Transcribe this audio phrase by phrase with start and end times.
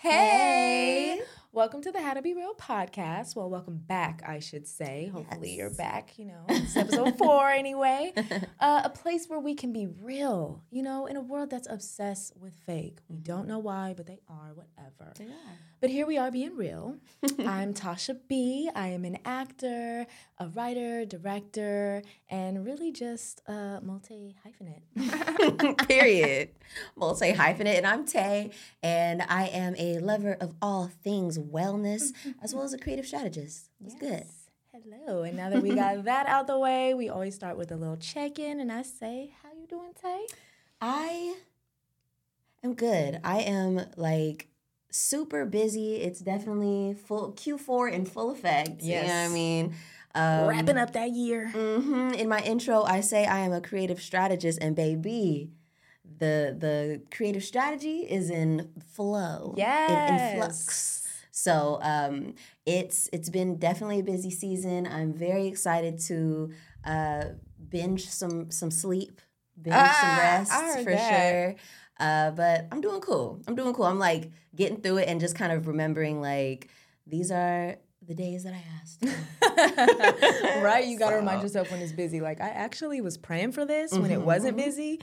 [0.00, 0.47] Hey.
[1.58, 3.34] Welcome to the How to Be Real podcast.
[3.34, 5.10] Well, welcome back, I should say.
[5.12, 6.16] Hopefully, you're back.
[6.16, 8.12] You know, it's episode four anyway.
[8.60, 12.36] Uh, a place where we can be real, you know, in a world that's obsessed
[12.36, 12.98] with fake.
[13.08, 15.14] We don't know why, but they are, whatever.
[15.80, 16.96] But here we are being real.
[17.46, 18.68] I'm Tasha B.
[18.74, 20.06] I am an actor,
[20.38, 25.88] a writer, director, and really just a multi hyphenate.
[25.88, 26.50] Period.
[26.96, 28.50] Multi hyphenate, and I'm Tay,
[28.82, 32.12] and I am a lover of all things wellness,
[32.42, 33.70] as well as a creative strategist.
[33.84, 34.24] It's good.
[34.72, 35.22] Hello.
[35.22, 37.96] And now that we got that out the way, we always start with a little
[37.96, 40.26] check-in and I say, How you doing, Tay?
[40.80, 41.34] I
[42.62, 43.20] am good.
[43.24, 44.48] I am like
[44.90, 45.96] super busy.
[45.96, 48.82] It's definitely full Q4 in full effect.
[48.82, 49.74] You know what I mean?
[50.14, 51.48] Um, Wrapping up that year.
[51.48, 55.50] hmm In my intro, I say I am a creative strategist, and baby,
[56.18, 59.54] the the creative strategy is in flow.
[59.56, 59.64] in-
[60.14, 61.07] in, flux.
[61.38, 62.34] So um,
[62.66, 64.88] it's it's been definitely a busy season.
[64.88, 66.50] I'm very excited to
[66.84, 67.24] uh,
[67.68, 69.20] binge some some sleep,
[69.60, 71.30] binge Ah, some rest for that.
[71.30, 71.54] sure.
[72.00, 73.40] Uh, but I'm doing cool.
[73.46, 73.84] I'm doing cool.
[73.84, 76.70] I'm like getting through it and just kind of remembering like
[77.06, 79.04] these are the days that I asked.
[80.64, 80.86] right?
[80.86, 82.20] You got to remind yourself when it's busy.
[82.20, 85.00] Like, I actually was praying for this when it wasn't busy.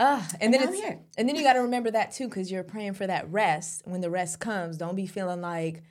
[0.00, 0.98] Uh, and, then it's, here.
[1.18, 3.82] and then you got to remember that too, because you're praying for that rest.
[3.84, 5.82] When the rest comes, don't be feeling like,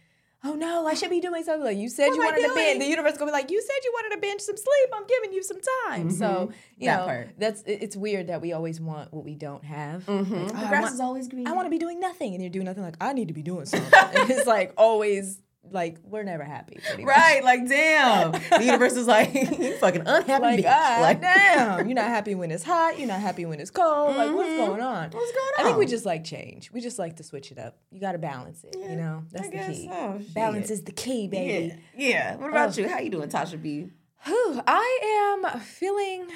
[0.44, 1.64] oh no, I should be doing something.
[1.64, 2.80] Like you said What you wanted to binge.
[2.80, 4.90] The universe gonna be like, you said you wanted to binge some sleep.
[4.94, 6.10] I'm giving you some time.
[6.12, 6.54] So Mhm.
[6.78, 7.30] you That know, part.
[7.38, 10.06] that's it's weird that we always want what we don't have.
[10.06, 10.18] Mhm.
[10.32, 11.46] Like, the oh, I grass want- is always green.
[11.48, 12.84] I want to be doing nothing, and you're doing nothing.
[12.84, 13.90] Like I need to be doing something.
[14.30, 15.40] it's like always
[15.72, 16.80] like we're never happy.
[17.02, 18.32] Right, like damn.
[18.50, 20.66] the universe is like, you fucking unhappy Like, bitch.
[20.68, 21.80] ah, like, damn.
[21.88, 22.98] You're not happy when it's hot.
[23.00, 24.16] You're not happy when it's cold.
[24.16, 24.58] Like, what's Mhm.
[24.58, 25.10] going on?
[25.12, 25.60] What's going on?
[25.60, 26.72] I think we just like change.
[26.72, 27.78] We just like to switch it up.
[27.92, 28.76] You got to balance it.
[28.78, 29.88] Yeah, you know, that's I the key.
[29.88, 30.22] so.
[30.34, 30.72] Balance Shit.
[30.72, 31.76] is the key, baby.
[31.96, 32.10] Yeah.
[32.10, 32.36] yeah.
[32.38, 32.82] What about Oh.
[32.82, 32.88] you?
[32.90, 33.90] How you doing, Tasha B?
[34.26, 36.28] Whew, I am feeling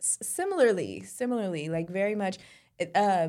[0.00, 2.38] s- similarly, similarly, like very much.
[2.94, 3.28] Uh,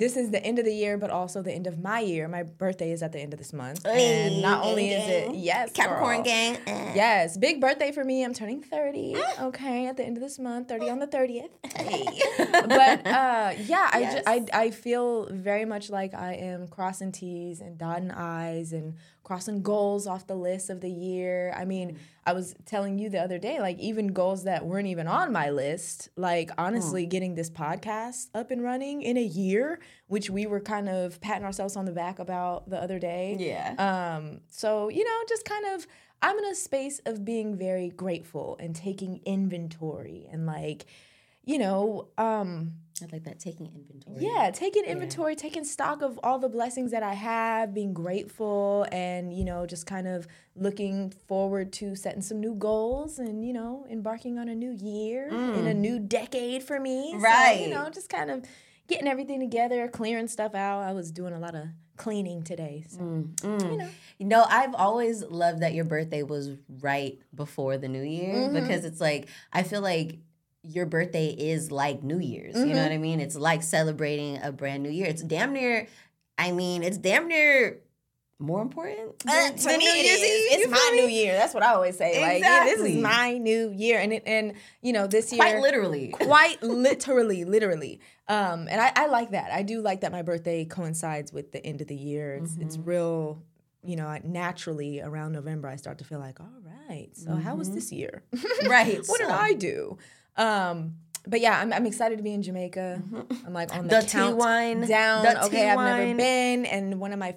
[0.00, 2.26] this is the end of the year, but also the end of my year.
[2.26, 5.70] My birthday is at the end of this month, and not only is it yes,
[5.72, 6.24] Capricorn girl.
[6.24, 6.56] gang.
[6.66, 6.92] eh.
[6.96, 8.24] Yes, big birthday for me.
[8.24, 9.16] I'm turning 30.
[9.42, 11.50] Okay, at the end of this month, 30 on the 30th.
[11.80, 12.04] Hey.
[12.50, 17.60] but uh, yeah, I, ju- I, I feel very much like I am crossing T's
[17.60, 21.52] and dotting I's and crossing goals off the list of the year.
[21.56, 25.06] I mean, I was telling you the other day, like even goals that weren't even
[25.06, 30.30] on my list, like honestly, getting this podcast up and running in a year, which
[30.30, 33.36] we were kind of patting ourselves on the back about the other day.
[33.38, 33.74] yeah.
[34.16, 35.86] Um, so you know, just kind of
[36.22, 40.86] I'm in a space of being very grateful and taking inventory and like,
[41.50, 42.72] you know, um,
[43.02, 44.18] I like that taking inventory.
[44.28, 49.32] yeah, taking inventory, taking stock of all the blessings that I have, being grateful and,
[49.32, 53.86] you know, just kind of looking forward to setting some new goals and, you know,
[53.90, 57.10] embarking on a new year in a new decade for me.
[57.12, 57.22] So, Mm.
[57.22, 57.60] Right.
[57.62, 58.44] you know, just kind of
[58.86, 60.82] getting everything together, clearing stuff out.
[60.82, 61.64] I was doing a lot of
[61.96, 62.84] cleaning today.
[62.88, 63.70] So, Mm.
[63.70, 63.88] you know.
[64.18, 66.50] You know, I've always loved that your birthday was
[66.82, 68.52] right before the new year Mhm.
[68.52, 70.18] because it's like I feel like
[70.62, 72.54] your birthday is like New Year's.
[72.56, 72.74] You Mhm.
[72.74, 73.20] know what I mean?
[73.20, 75.06] It's like celebrating a brand new year.
[75.06, 75.86] It's damn near.
[76.36, 77.80] I mean, it's damn near
[78.38, 80.20] more important than, to than me it is.
[80.54, 81.32] It's You my new year.
[81.34, 82.20] That's what I always say.
[82.20, 85.60] Like, yeah, this is my new year, and it, and you know, this year, Quite
[85.60, 86.08] literally.
[86.12, 88.00] quite literally, literally.
[88.28, 89.52] Um, and I, I like that.
[89.52, 92.34] I do like that my birthday coincides with the end of the year.
[92.36, 92.88] It's it's Mm-hmm.
[92.88, 93.42] real.
[93.82, 96.50] You know, naturally around November, I start to feel like, all
[96.90, 98.22] right, so how was this year?
[98.68, 99.96] Right, what did I do?
[100.36, 100.96] Um,
[101.26, 103.02] but yeah, I'm, I'm excited to be in Jamaica.
[103.46, 104.18] I'm like on the, Mm-hmm.
[104.18, 105.22] The tea wine, down.
[105.24, 107.36] the okay, I've never been, and one of my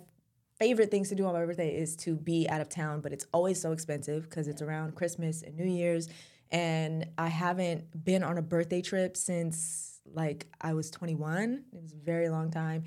[0.60, 3.26] favorite things to do on my birthday is to be out of town, but it's
[3.34, 6.08] always so expensive because it's around Christmas and New Year's,
[6.52, 11.64] and I haven't been on a birthday trip since like I was 21.
[11.74, 12.84] It was a very long time.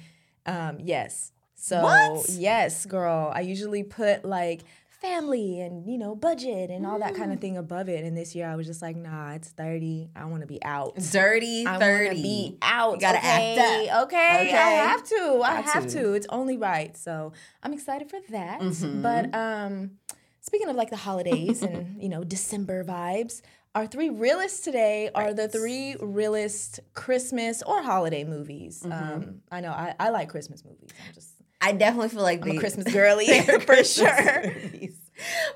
[0.47, 1.33] Um, yes.
[1.57, 2.29] So What?
[2.31, 3.33] yes, girl.
[3.35, 4.63] I usually put like
[5.01, 7.35] family and you know budget and all that kind Mm.
[7.35, 8.05] of thing above it.
[8.05, 10.11] And this year I was just like, nah, it's 30.
[10.17, 10.97] I want to be out.
[11.13, 12.17] Dirty I want 30.
[12.17, 12.95] to be out.
[12.95, 13.89] You gotta act okay?
[13.89, 14.05] up.
[14.07, 14.17] Okay,
[14.55, 15.41] I have to.
[15.45, 15.91] I have to.
[16.03, 16.13] to.
[16.15, 16.97] It's only right.
[16.97, 17.33] So
[17.63, 18.61] I'm excited for that.
[18.61, 19.03] Mhm.
[19.03, 19.93] But um,
[20.41, 23.43] speaking of like the holidays and you know December vibes,
[23.75, 28.83] our three realists today are the three realist Christmas or holiday movies.
[28.83, 29.13] Mm-hmm.
[29.15, 30.89] Um, I know I, I like Christmas movies.
[31.07, 31.35] I'm just
[31.69, 34.43] I definitely feel like a Christmas girly for Christmas sure.
[34.55, 34.97] movies.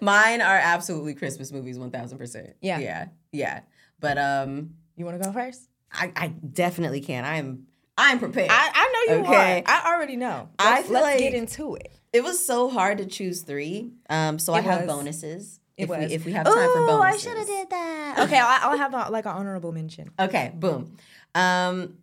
[0.01, 2.57] Mine are absolutely Christmas movies, one thousand percent.
[2.61, 2.79] Yeah.
[2.79, 3.61] yeah, yeah.
[4.01, 5.69] But um, You want to go first?
[5.93, 7.25] I, I definitely can.
[7.25, 7.67] I'm
[7.99, 8.49] I'm prepared.
[8.51, 9.63] I, I know you Okay.
[9.67, 9.71] are.
[9.71, 10.49] I already know.
[10.59, 11.93] I Let's, feel let's like- get into it.
[12.13, 13.93] it was so hard to choose three.
[14.09, 15.61] Um, so I It have bonuses.
[15.77, 15.99] It if was.
[15.99, 17.27] we if we have time for Ooh, bonuses.
[17.27, 18.19] I should have did that.
[18.21, 20.11] Okay, I'll, I'll have a, like an honorable mention.
[20.19, 20.97] Okay, boom.
[21.35, 21.97] Um,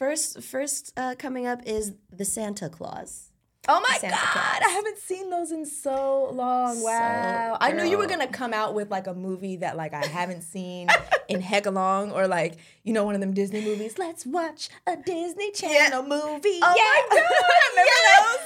[0.00, 3.26] first, first uh, coming up is the Santa Claus.
[3.68, 4.62] Oh my Santa god, Claus.
[4.64, 6.76] I haven't seen those in so long.
[6.76, 7.58] So, Wow.
[7.60, 10.40] I knew you were gonna come out with like a movie that like I haven't
[10.42, 10.88] seen
[11.28, 13.98] in hecka long or like, you know, one of them Disney movies.
[13.98, 16.60] Let's watch a Disney Channel movie.
[16.62, 17.02] Oh yeah.
[17.10, 18.38] my God, Remember yes.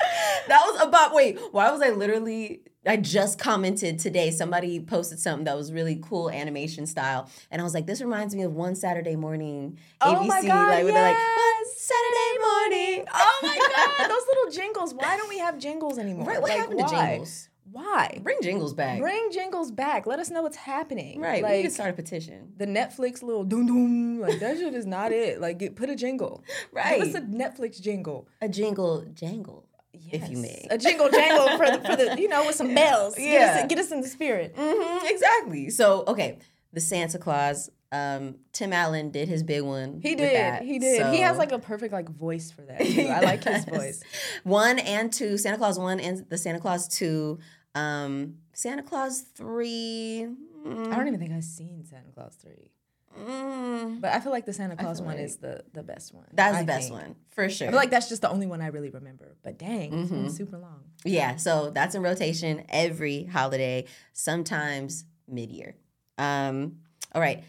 [0.00, 0.48] those?
[0.48, 4.30] That was about wait, why was I literally I just commented today.
[4.30, 7.30] Somebody posted something that was really cool animation style.
[7.50, 10.16] And I was like, this reminds me of one Saturday morning ABC.
[10.18, 11.90] Oh my God, like where they're like, one yes.
[11.90, 13.04] Saturday morning.
[13.16, 14.94] Oh my god, those little jingles.
[14.94, 16.26] Why don't we have jingles anymore?
[16.26, 17.48] Right, what Like, happened to jingles?
[17.72, 18.20] Why?
[18.22, 19.00] Bring jingles back.
[19.00, 20.06] Bring jingles back.
[20.06, 21.20] Let us know what's happening.
[21.20, 21.42] right.
[21.42, 22.52] we Like need to start a petition.
[22.56, 24.20] the Netflix little doom doom.
[24.20, 25.40] Like that shit is not it.
[25.40, 26.44] Like get, put a jingle.
[26.72, 27.00] Right.
[27.00, 28.28] Give us a Netflix jingle.
[28.42, 29.63] A jingle jangle.
[30.12, 30.66] If you may.
[30.70, 33.14] A jingle jangle for the, for the you know with some bells.
[33.14, 33.66] Get us, Yeah.
[33.66, 34.54] get us in the spirit.
[34.56, 35.70] hmm exactly.
[35.70, 36.38] So, okay,
[36.72, 37.70] the Santa Claus.
[37.92, 40.00] Um, Tim Allen did his big one.
[40.02, 40.34] He with did.
[40.34, 41.06] that, He did.
[41.14, 42.80] He has like a perfect like voice for that.
[42.84, 43.06] Too.
[43.06, 44.02] I like his voice.
[44.42, 47.38] One and two, Santa Claus one and the Santa Claus two,
[47.76, 50.26] um, Santa Claus three.
[50.66, 52.72] mm, I don't even think I've seen Santa Claus three,
[53.18, 56.26] mm, but I feel like the Santa Claus one like- is the the best one.
[56.32, 57.00] that's I the best think.
[57.00, 57.68] one for sure.
[57.68, 59.36] I feel like that's just the only one I really remember.
[59.42, 60.30] But dang, Mhm.
[60.30, 60.84] super long.
[61.04, 65.76] yeah, so that's in rotation every holiday, sometimes mid year.
[66.18, 66.80] Um,
[67.14, 67.42] all right,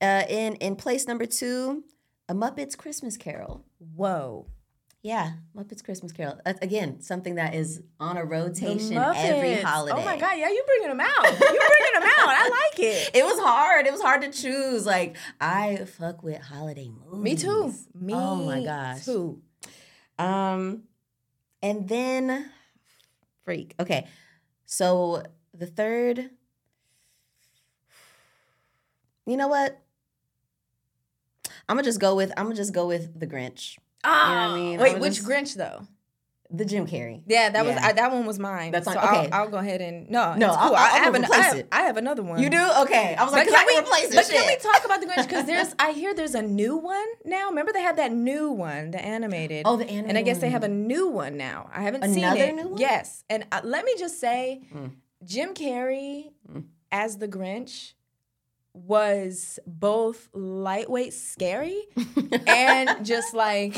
[0.00, 1.84] uh, in in place number two,
[2.28, 3.64] a Muppets Christmas Carol.
[3.96, 4.46] Whoa.
[5.02, 6.40] Yeah, Muppets Christmas Carol.
[6.44, 9.96] That's again something that is on a rotation every holiday.
[9.96, 11.24] Oh my god, yeah, you bringing them out.
[11.24, 12.28] You bringing them out.
[12.28, 13.10] I like it.
[13.14, 13.86] It was hard.
[13.86, 14.84] It was hard to choose.
[14.84, 17.22] Like I fuck with holiday movies.
[17.22, 17.74] Me too.
[17.94, 19.04] Me oh my gosh.
[19.04, 19.40] too.
[20.18, 20.82] Um,
[21.62, 22.50] and then
[23.44, 23.74] freak.
[23.78, 24.06] Okay,
[24.66, 25.22] so
[25.54, 26.30] the third.
[29.26, 29.78] You know what?
[31.68, 32.32] I'm gonna just go with.
[32.36, 34.78] I'm gonna just go with the Grinch, Ah, I mean?
[34.80, 35.86] wait, I'm which just- Grinch though?
[36.50, 37.20] the Jim Carrey.
[37.26, 37.86] Yeah, that was Yeah.
[37.88, 38.72] I, that one was mine.
[38.72, 39.04] That's so fine.
[39.06, 39.30] I'll, Okay.
[39.32, 41.26] I'll go ahead and no, No, it's I'll- I'll- I I'm have gonna an, I
[41.26, 41.68] replace have, it.
[41.70, 42.40] I have another one.
[42.42, 42.56] You do?
[42.84, 43.14] Okay.
[43.16, 45.06] I was like, But 'cause can, we, replace but this can we talk about the
[45.08, 45.28] Grinch?
[45.28, 47.50] Because there's, I hear there's a new one now.
[47.50, 49.64] Remember they had that new one, the animated.
[49.66, 50.08] Oh, the animated.
[50.08, 51.68] And I guess they have a new one now.
[51.70, 52.54] I haven't seen Another it.
[52.54, 52.78] new one?
[52.80, 54.92] Yes, and uh, let me just say, Mm.
[55.24, 56.64] Jim Carrey Mm.
[56.90, 57.92] as the Grinch
[58.86, 61.82] was both lightweight scary
[62.46, 63.76] and just like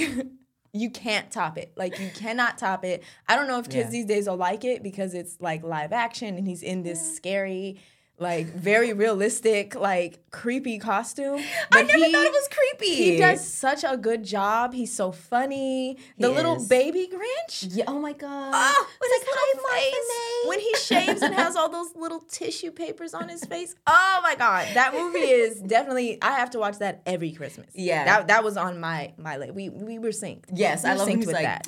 [0.72, 1.72] you can't top it.
[1.76, 3.02] Like you cannot top it.
[3.28, 3.90] I don't know if kids Yeah.
[3.90, 7.80] these days will like it because it's like live action and he's in this scary,
[8.20, 11.38] like very realistic, like creepy costume.
[11.38, 12.94] I But never he- thought it was creepy.
[12.94, 14.74] He does such a good job.
[14.74, 15.96] He's so funny.
[16.18, 17.66] The He little baby Grinch.
[17.70, 17.84] Yeah.
[17.88, 18.52] Oh my god.
[18.54, 20.48] Oh, with It's his like, little face.
[20.48, 23.74] When he shaves and has all those little tissue papers on his face.
[23.86, 24.68] Oh my god.
[24.74, 27.70] That movie is definitely I have to watch that every Christmas.
[27.74, 28.04] Yeah.
[28.04, 29.54] That that was on my my list.
[29.54, 30.44] We we were synced.
[30.52, 31.66] Yes, we I were love when synced he's with like, that.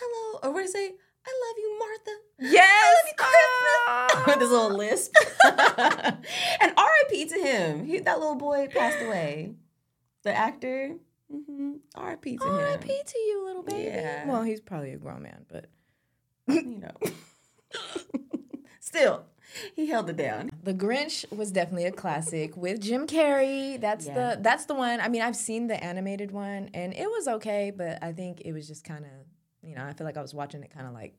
[0.00, 0.90] "Hello," or what do you say?
[1.24, 2.10] I love you, Martha.
[2.52, 2.96] Yes.
[4.26, 5.14] With his little lisp.
[6.60, 7.26] and R.I.P.
[7.26, 7.84] to him.
[7.84, 9.54] He, that little boy passed away.
[10.22, 10.96] The actor.
[11.30, 12.36] hmm R.I.P.
[12.38, 12.52] to him.
[12.54, 12.88] R.I.P.
[13.06, 13.84] to you, little baby.
[13.84, 14.26] Yeah.
[14.28, 15.66] Well, he's probably a grown man, but
[16.46, 16.90] You know.
[18.80, 19.24] Still,
[19.74, 20.50] he held it down.
[20.62, 23.80] The Grinch was definitely a classic with Jim Carrey.
[23.80, 24.34] That's Yeah.
[24.34, 25.00] the that's the one.
[25.00, 28.52] I mean, I've seen the animated one and it was okay, but I think it
[28.52, 29.10] was just kind of,
[29.62, 31.14] you know, I feel like I was watching it kind of like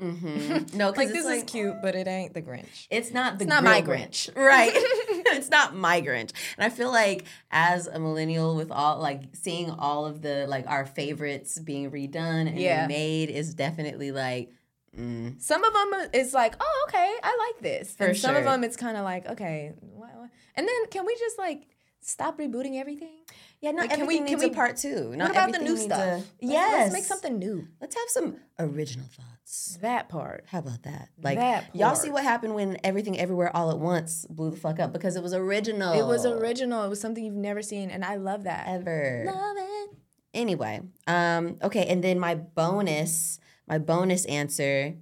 [0.00, 0.76] Mm-hmm.
[0.78, 2.86] No, because like this is cute, but it ain't the Grinch.
[2.90, 4.34] It's not the not my Grinch.
[4.36, 4.70] Right.
[4.74, 6.32] it's not my Grinch.
[6.56, 10.66] And I feel like as a millennial with all like seeing all of the like
[10.68, 12.82] our favorites being redone and Yeah.
[12.82, 14.50] remade is definitely like
[14.96, 17.94] mm, Some of them is like, oh, okay, I like this.
[17.94, 20.30] For and some of them it's kind of like, okay, what, what?
[20.54, 21.66] and then can we just like
[22.00, 23.10] stop rebooting everything?
[23.60, 25.14] yeah, not Like, can we- can we- part two.
[25.16, 25.98] Not what about the new stuff?
[26.00, 26.72] A, Let's- yes.
[26.78, 27.66] let's make something new.
[27.80, 29.26] Let's have some original thoughts.
[29.80, 30.44] That part.
[30.48, 31.08] How about that?
[31.22, 34.78] Like That y'all see what happened when everything everywhere all at once blew the fuck
[34.78, 35.92] up because it was original.
[35.94, 36.84] It was original.
[36.84, 38.66] It was something you've never seen, and I love that.
[38.68, 39.24] ever.
[39.26, 39.90] Love it.
[40.34, 44.94] Anyway, um, okay, and then my bonus, my bonus answer.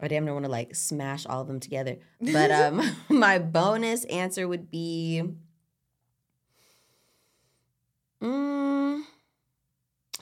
[0.00, 1.96] I damn near want to like smash all of them together.
[2.20, 5.22] But um my bonus answer would be
[8.22, 9.02] mm,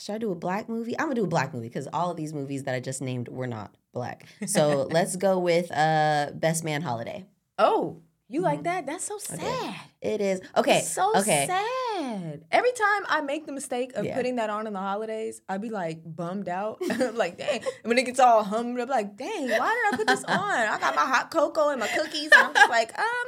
[0.03, 0.99] should I do a black movie?
[0.99, 3.29] I'm gonna do a black movie because all of these movies that I just named
[3.29, 4.27] were not black.
[4.47, 7.25] So let's go with uh Best Man Holiday.
[7.57, 8.45] Oh, you Mhm.
[8.45, 8.85] like that?
[8.87, 9.77] That's so sad.
[10.01, 10.81] It is okay.
[10.81, 11.47] so okay.
[11.47, 11.67] sad.
[11.99, 12.45] sad.
[12.51, 14.17] Every time I make the mistake of yeah.
[14.17, 16.81] putting that on in the holidays, I'd be like bummed out.
[17.15, 17.63] like, dang.
[17.63, 20.51] And when it gets all hummed up, like, dang, why did I put this on?
[20.51, 22.31] I got my hot cocoa and my cookies.
[22.33, 23.27] And I'm just like, um,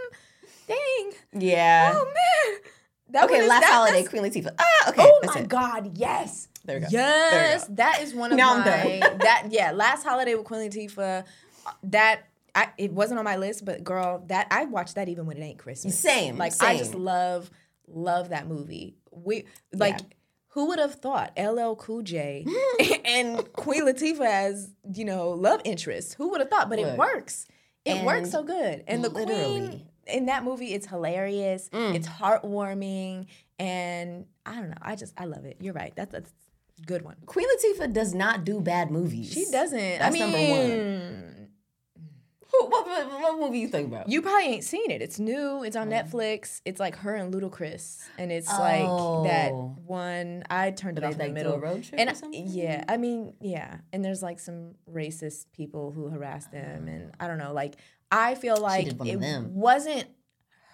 [0.66, 1.12] dang.
[1.38, 1.92] Yeah.
[1.94, 2.60] Oh man.
[3.10, 4.54] That okay, last that, holiday, Queen Latifah.
[4.58, 5.02] Ah, okay.
[5.02, 5.48] Oh my it.
[5.48, 6.48] God, yes.
[6.64, 6.88] There we go.
[6.90, 7.74] Yes, go.
[7.74, 9.72] that is one of now my that yeah.
[9.72, 11.24] Last holiday with Queen Latifah,
[11.84, 12.20] that
[12.54, 15.42] I it wasn't on my list, but girl, that I watched that even when it
[15.42, 15.98] ain't Christmas.
[15.98, 16.38] Same.
[16.38, 16.68] Like same.
[16.68, 17.50] I just love
[17.86, 18.96] love that movie.
[19.10, 20.00] We like.
[20.00, 20.06] Yeah.
[20.48, 22.46] Who would have thought LL Cool J
[23.04, 26.14] and Queen Latifah as you know love interest?
[26.14, 26.70] Who would have thought?
[26.70, 27.46] But Look, it works.
[27.84, 28.84] It works so good.
[28.86, 31.68] And the Queen in that movie, it's hilarious.
[31.70, 31.94] Mm.
[31.94, 33.26] It's heartwarming,
[33.58, 34.76] and I don't know.
[34.80, 35.56] I just I love it.
[35.60, 35.92] You're right.
[35.96, 36.32] That's that's
[36.86, 37.16] good one.
[37.26, 39.32] Queen Latifah does not do bad movies.
[39.32, 39.78] She doesn't.
[39.78, 41.24] That's I mean, number one.
[42.60, 44.08] What, what, what, movie you think about?
[44.08, 45.02] You probably ain't seen it.
[45.02, 45.64] It's new.
[45.64, 46.00] It's on mm.
[46.00, 46.60] Netflix.
[46.64, 48.58] It's like her and Ludacris, and it's oh.
[48.60, 49.76] like that oh.
[49.84, 50.44] one.
[50.48, 51.58] I turned it off in the middle.
[51.58, 53.78] road trip and yeah, I mean, yeah.
[53.92, 57.52] And there's like some racist people who harass them, and I don't know.
[57.52, 57.74] Like
[58.10, 60.06] I feel like it wasn't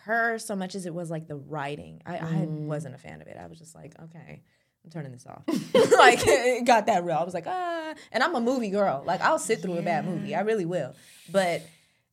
[0.05, 2.03] her so much as it was like the writing.
[2.05, 2.43] I, mm.
[2.43, 3.37] I wasn't a fan of it.
[3.41, 4.43] I was just like, okay.
[4.85, 5.43] I'm turning this off.
[5.99, 7.17] like it got that real.
[7.17, 9.03] I was like, ah, and I'm a movie girl.
[9.05, 9.81] Like I'll sit through yeah.
[9.81, 10.35] a bad movie.
[10.35, 10.95] I really will.
[11.31, 11.63] But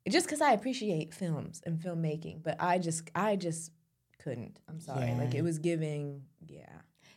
[0.10, 3.72] just because I appreciate films and filmmaking, but I just I just
[4.20, 4.60] couldn't.
[4.68, 5.08] I'm sorry.
[5.08, 5.18] Yeah.
[5.18, 6.24] Like it was giving.
[6.46, 6.66] Yeah.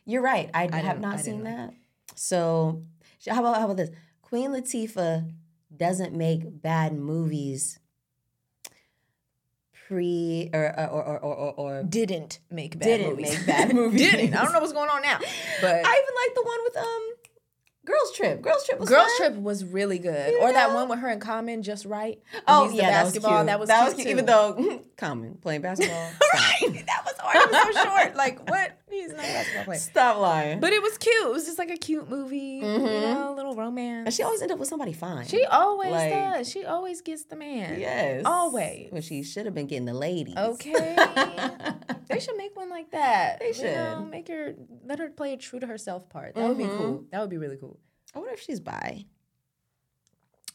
[0.05, 0.51] You're right.
[0.55, 1.75] I, I have not I seen that.
[2.15, 2.85] So
[3.29, 3.91] how about how about this?
[4.23, 5.33] Queen Latifah
[5.77, 7.80] doesn't make bad movies
[9.91, 13.37] pre or or or or, or didn't make bad didn't movies.
[13.39, 14.01] make bad movies.
[14.01, 14.35] didn't.
[14.35, 15.19] I don't know what's going on now,
[15.61, 17.07] but I even like the one with um
[17.85, 18.41] Girls Trip.
[18.43, 19.33] Girls Trip was Girls fun.
[19.33, 20.35] Trip was really good.
[20.41, 22.21] or that one with her and Common, Just Wright.
[22.47, 23.45] Oh yeah, basketball.
[23.47, 23.77] That was cute.
[23.79, 26.11] That was cute, even though Common playing basketball.
[26.35, 26.85] right.
[26.87, 27.37] That was hard.
[27.37, 28.15] It was so short.
[28.17, 28.79] Like what?
[28.91, 29.79] He's not basketball player.
[29.79, 30.61] Stop lying.
[30.61, 31.27] But it was cute.
[31.27, 32.61] It was just like a cute movie.
[32.61, 32.85] Mm-hmm.
[32.85, 34.07] You know, a little romance.
[34.07, 35.27] And she always end up with somebody fine.
[35.27, 36.51] She always like, does.
[36.51, 37.81] She always gets the man.
[37.81, 38.23] Yes.
[38.25, 38.91] Always.
[38.91, 40.37] When she should have been getting the ladies.
[40.37, 40.97] Okay.
[42.09, 43.41] they should make one like that.
[43.41, 43.67] They should.
[43.67, 44.55] You know, make her
[44.85, 46.35] let her play a true to herself part.
[46.35, 46.49] That mm-hmm.
[46.49, 46.95] would be cool.
[46.95, 47.05] Mm-hmm.
[47.13, 47.79] That would be really cool.
[48.15, 49.05] I wonder if she's bi.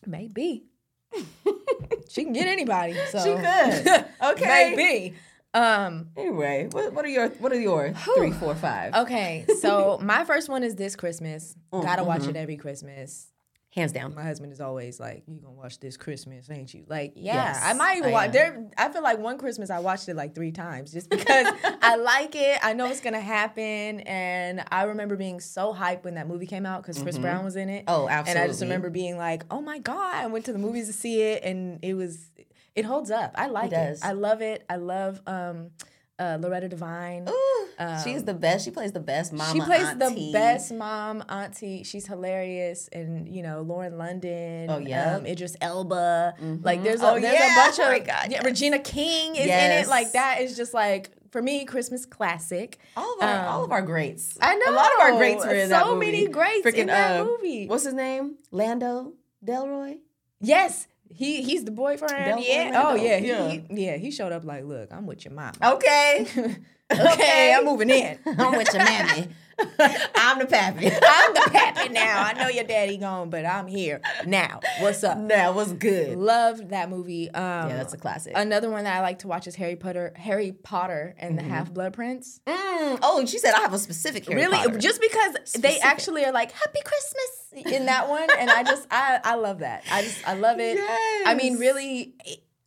[0.05, 0.65] Maybe.
[2.09, 2.95] she can get anybody.
[3.09, 4.05] So she could.
[4.21, 4.73] Okay.
[4.75, 5.15] Maybe.
[5.55, 6.09] Um.
[6.17, 8.93] Anyway, what, what are your what are your three, four, five?
[8.93, 11.55] Okay, so my first one is this Christmas.
[11.71, 12.31] Mm, Gotta watch mm-hmm.
[12.31, 13.31] it every Christmas
[13.75, 14.15] hands down.
[14.15, 17.61] My husband is always like, "You gonna watch this Christmas, ain't you?" Like, yeah, yes,
[17.63, 18.31] I might even I watch.
[18.31, 21.47] There, I feel like one Christmas I watched it like three times just because
[21.81, 22.59] I like it.
[22.63, 26.65] I know it's gonna happen, and I remember being so hyped when that movie came
[26.65, 27.23] out because Chris mm-hmm.
[27.23, 27.83] Brown was in it.
[27.87, 28.31] Oh, absolutely.
[28.31, 30.93] And I just remember being like, "Oh my god!" I went to the movies to
[30.93, 32.31] see it, and it was,
[32.75, 33.33] it holds up.
[33.35, 33.75] I like it.
[33.75, 33.99] it.
[34.03, 34.65] I love it.
[34.69, 35.21] I love.
[35.27, 35.71] um
[36.17, 37.27] uh, Loretta Devine.
[37.29, 38.63] Ooh, um, she's the best.
[38.65, 39.53] She plays the best mom.
[39.53, 40.31] She plays auntie.
[40.31, 41.83] the best mom auntie.
[41.83, 44.69] She's hilarious, and you know Lauren London.
[44.69, 46.35] Oh yeah, um, Idris Elba.
[46.39, 46.63] Mm-hmm.
[46.63, 47.53] Like there's a, oh, there's yeah.
[47.53, 49.63] a bunch of oh God, yeah, Regina King is yes.
[49.63, 49.89] in it.
[49.89, 52.79] Like that is just like for me Christmas classic.
[52.95, 54.37] All of our um, all of our greats.
[54.41, 56.05] I know a lot of our greats were in so that movie.
[56.05, 57.67] So many greats Freaking, in that uh, movie.
[57.67, 58.35] What's his name?
[58.51, 59.13] Lando
[59.45, 59.97] Delroy.
[60.39, 62.43] Yes, he he's the boyfriend.
[62.43, 62.83] yeah.
[62.83, 63.17] Oh yeah.
[63.17, 63.49] Yeah.
[63.49, 63.97] He, yeah.
[63.97, 65.53] He showed up like, look, I'm with your mom.
[65.63, 66.27] Okay.
[66.91, 68.19] okay, I'm moving in.
[68.25, 69.27] I'm with your mammy.
[69.59, 70.87] I'm the pappy.
[71.01, 72.23] I'm the pappy now.
[72.23, 74.59] I know your daddy gone, but I'm here now.
[74.79, 75.17] What's up?
[75.17, 76.17] Now, what's good?
[76.17, 77.29] Love that movie.
[77.29, 78.33] Um, yeah, that's a classic.
[78.35, 80.13] Another one that I like to watch is Harry Potter.
[80.15, 81.47] Harry Potter and mm-hmm.
[81.47, 82.41] the Half Blood Prince.
[82.45, 82.99] Mm.
[83.01, 84.77] Oh, she said I have a specific Harry really, Potter.
[84.77, 85.61] just because specific.
[85.61, 89.59] they actually are like Happy Christmas in that one, and I just I I love
[89.59, 89.83] that.
[89.91, 90.75] I just I love it.
[90.75, 91.23] Yes.
[91.25, 92.15] I mean, really,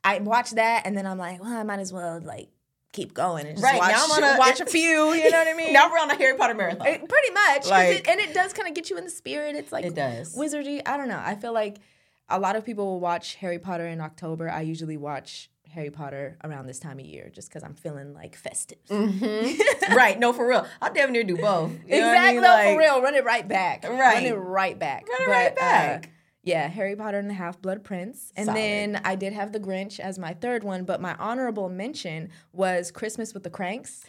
[0.05, 2.49] I watch that, and then I'm like, well, I might as well like
[2.93, 5.13] keep going and just right, watch, now I'm on a, watch a few.
[5.13, 5.73] You know what I mean?
[5.73, 6.87] now we're on a Harry Potter marathon.
[6.87, 9.55] It, pretty much, like, it, and it does kind of get you in the spirit.
[9.57, 10.83] It's like it does wizardy.
[10.87, 11.21] I don't know.
[11.23, 11.79] I feel like
[12.29, 14.51] a lot of people will watch Harry Potter in October.
[14.51, 18.37] I usually watch Harry Potter around this time of year just because I'm feeling like
[18.37, 18.79] festive.
[18.89, 19.95] Mm-hmm.
[19.97, 20.19] right.
[20.19, 20.67] No, for real.
[20.81, 21.71] I'll damn near do both.
[21.71, 22.19] You exactly.
[22.19, 22.43] I mean?
[22.43, 23.03] No, like, for real.
[23.03, 23.85] Run it right back.
[23.85, 24.15] Right.
[24.15, 25.09] Run it right back.
[25.09, 26.05] Run it but, right back.
[26.07, 26.09] Uh,
[26.49, 28.33] yeah, Harry Potter and the Half Blood Prince.
[28.35, 28.59] And Solid.
[28.59, 32.91] then I did have The Grinch as my third one, but my honorable mention was
[32.91, 34.05] Christmas with the Cranks.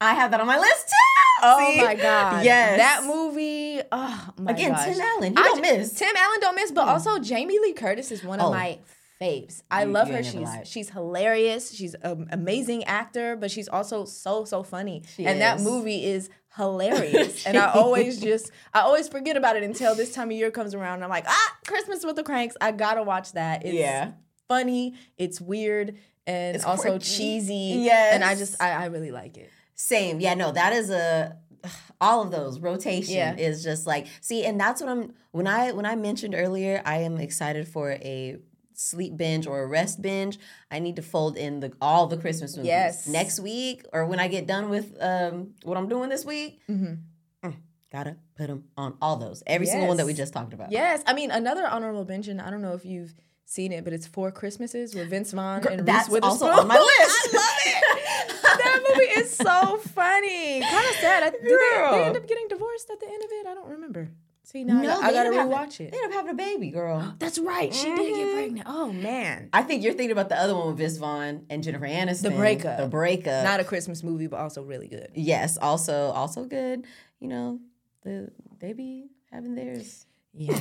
[0.00, 1.42] I have that on my list too.
[1.44, 1.82] Oh See?
[1.82, 2.44] my god!
[2.44, 3.80] Yes, that movie.
[3.90, 4.60] Oh my god.
[4.60, 4.84] Again, gosh.
[4.84, 5.36] Tim Allen.
[5.36, 5.92] He don't miss.
[5.92, 6.90] Tim Allen don't miss, but oh.
[6.92, 8.50] also Jamie Lee Curtis is one of oh.
[8.50, 8.78] my
[9.22, 9.62] faves.
[9.70, 10.22] I you, love her.
[10.22, 11.72] She's she's hilarious.
[11.72, 15.02] She's an amazing actor, but she's also so so funny.
[15.14, 15.40] She and is.
[15.40, 17.46] that movie is hilarious.
[17.46, 20.74] and I always just I always forget about it until this time of year comes
[20.74, 20.96] around.
[20.96, 22.56] And I'm like, ah, Christmas with the Cranks.
[22.60, 23.64] I gotta watch that.
[23.64, 24.12] It's yeah.
[24.48, 24.94] funny.
[25.16, 27.04] It's weird and it's also quirky.
[27.04, 27.82] cheesy.
[27.84, 28.14] Yes.
[28.14, 29.50] And I just I, I really like it.
[29.74, 30.20] Same.
[30.20, 31.36] Yeah, no, that is a
[32.00, 33.36] all of those rotation Yeah.
[33.36, 36.98] is just like see and that's what i'm when i when i mentioned earlier i
[36.98, 38.38] am excited for a
[38.82, 40.38] sleep binge or a rest binge
[40.70, 43.06] i need to fold in the all the christmas movies Yes.
[43.06, 46.98] next week or when i get done with um what i'm doing this week Mhm.
[47.44, 47.54] mm,
[47.92, 51.02] gotta put them on all those every single one that we just talked about Yes,
[51.06, 52.40] I mean another honorable mention.
[52.40, 55.86] I don't know if you've seen it, but it's Four Christmases with Vince Vaughn and
[55.86, 56.60] that's Reese also Witherspoon.
[56.60, 57.28] on my list.
[57.34, 58.62] I love it.
[58.64, 60.60] that movie is so funny.
[60.62, 61.22] Kind of sad.
[61.24, 63.46] I, did they, they end up getting divorced at the end of it?
[63.46, 64.08] I don't remember.
[64.52, 65.94] See now I, I they gotta ended up having- rewatch they it.
[65.94, 67.72] ended up having a baby girl That's right.
[67.74, 68.34] She did get Mhm.
[68.34, 68.66] pregnant.
[68.68, 69.48] Oh man.
[69.52, 72.22] I think you're thinking about the other one with Vince Vaughn and Jennifer Aniston.
[72.22, 72.78] The breakup.
[72.78, 73.44] The breakup.
[73.44, 75.08] Not a Christmas movie, but also really good.
[75.14, 76.84] yes, also also good.
[77.18, 77.60] You know,
[78.02, 78.30] the
[78.60, 80.06] they be having theirs.
[80.34, 80.58] Yeah,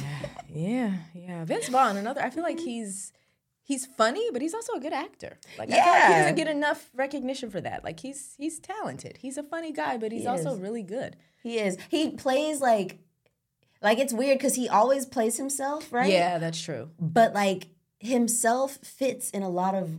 [0.50, 1.46] yeah, yeah.
[1.46, 2.22] Vince Vaughn, another.
[2.22, 3.14] I feel like he's
[3.64, 5.38] he's funny, but he's also a good actor.
[5.58, 7.84] Like I feel like he doesn't get enough recognition for that.
[7.84, 9.18] Like he's he's talented.
[9.18, 11.16] He's a funny guy, but he's He also really good.
[11.42, 11.78] He is.
[11.90, 13.00] He plays like
[13.82, 16.12] like it's weird because he always plays himself, right?
[16.12, 16.90] Yeah, that's true.
[17.00, 17.68] But like
[18.00, 19.90] himself fits in a lot of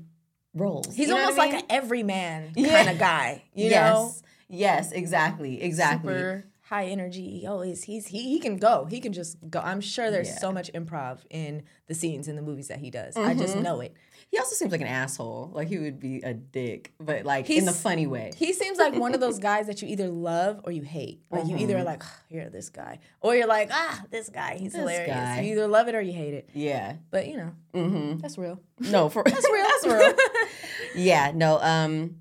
[0.55, 0.89] roles.
[0.95, 2.69] He's You know almost I like an everyman Yeah.
[2.77, 3.45] kind of guy.
[3.55, 3.93] You yes.
[3.93, 4.13] know,
[4.49, 5.63] Yes, exactly.
[5.63, 6.13] Exactly.
[6.13, 7.39] super high energy.
[7.41, 8.85] He always he's he he can go.
[8.91, 9.61] He can just go.
[9.61, 10.39] I'm sure there's Yeah.
[10.39, 13.17] so much improv in the scenes in the movies that he does.
[13.17, 13.63] I just Mhm.
[13.63, 13.95] know it.
[14.33, 15.51] He also seems like an asshole.
[15.53, 18.33] Like he would be a dick, but like in the funny way.
[18.35, 21.21] He seems like one of those guys that you either love or you hate.
[21.31, 24.57] Like you either are like, "Ah, you're this guy, or you're like, ah, this guy,
[24.57, 25.15] he's This hilarious.
[25.15, 25.41] guy.
[25.43, 26.49] You either love it or you hate it.
[26.55, 26.97] Yeah.
[27.11, 28.21] But you know, Mm-hmm.
[28.21, 28.59] that's real.
[28.81, 29.67] No, for That's real.
[29.83, 30.15] that's real.
[30.97, 31.33] yeah.
[31.35, 31.59] No.
[31.61, 32.17] Um.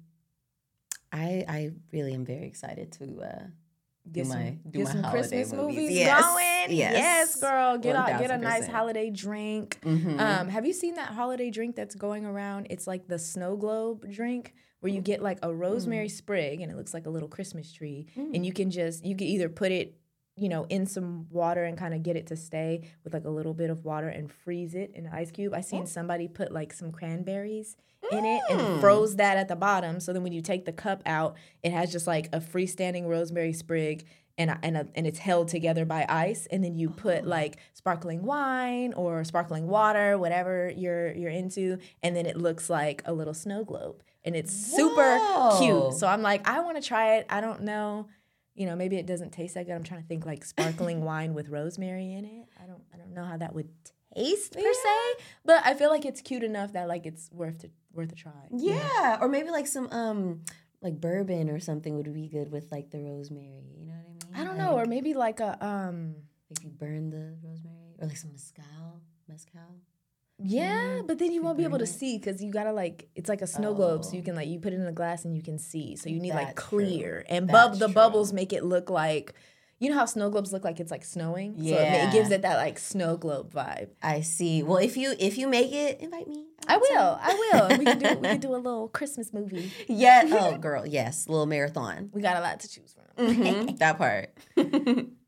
[1.13, 3.43] I I really am very excited to uh
[4.11, 5.75] Get some, my get some Christmas movies.
[5.77, 6.21] movies Yes.
[6.25, 6.77] going.
[6.77, 6.93] Yes.
[6.93, 7.77] Yes, girl.
[7.77, 9.79] Get out, get a nice holiday drink.
[9.83, 10.19] Mhm.
[10.19, 12.67] Um, have you seen that holiday drink that's going around?
[12.69, 16.11] It's like the snow globe drink where you get like a rosemary Mm.
[16.11, 19.27] sprig and it looks like a little Christmas tree, and you can just you can
[19.27, 19.95] either put it,
[20.41, 23.29] you know, in some water and kind of get it to stay with like a
[23.29, 25.53] little bit of water and freeze it in an ice cube.
[25.53, 25.61] I Oh.
[25.61, 27.77] seen somebody put like some cranberries
[28.11, 28.59] in it Mm.
[28.59, 29.99] and froze that at the bottom.
[29.99, 33.53] So then when you take the cup out, it has just like a freestanding rosemary
[33.53, 34.03] sprig
[34.37, 36.47] and a, and a, and it's held together by ice.
[36.51, 36.93] And then you Oh.
[36.97, 42.67] put like sparkling wine or sparkling water, whatever you're you're into, and then it looks
[42.69, 44.01] like a little snow globe.
[44.23, 45.59] And it's super Whoa.
[45.59, 45.93] cute.
[45.99, 47.25] So I'm like, I want to try it.
[47.29, 48.07] I don't know.
[48.55, 49.73] You know, maybe it doesn't taste that good.
[49.73, 52.47] I'm trying to think like sparkling wine with rosemary in it.
[52.61, 53.69] I don't I don't know how that would
[54.15, 57.69] taste per se, but I feel like it's cute enough that like it's worth to
[57.93, 58.31] worth a try.
[58.51, 58.81] you know?
[59.01, 60.41] Yeah, or maybe like some um
[60.81, 63.69] like bourbon or something would be good with like the rosemary.
[63.77, 64.41] You know what I mean?
[64.41, 66.15] I don't know, or maybe like a um
[66.49, 69.61] if you burn the rosemary or like some mezcal, mezcal.
[70.43, 73.29] Yeah, Mm, but then you won't be able to see because you gotta like it's
[73.29, 74.15] like a snow globe, so Oh.
[74.17, 75.95] you can like you put it in a glass and you can see.
[75.95, 76.79] So you need like That's true.
[76.79, 77.93] clear and bub the true.
[77.93, 79.33] bubbles make it look like
[79.79, 81.55] you know how snow globes look like it's like snowing.
[81.55, 82.07] so it, Yeah.
[82.07, 83.89] it gives it that like snow globe vibe.
[84.03, 84.61] I see.
[84.61, 86.45] Well, if you if you make it, invite me.
[86.67, 87.33] I will, I
[87.69, 87.77] will.
[87.79, 89.71] We can do we can do a little Christmas movie.
[89.87, 90.23] Yeah.
[90.39, 90.85] Oh, girl.
[90.85, 91.27] Yes.
[91.27, 92.11] Little marathon.
[92.13, 93.25] We got a lot to choose from.
[93.27, 94.29] Mhm, that part.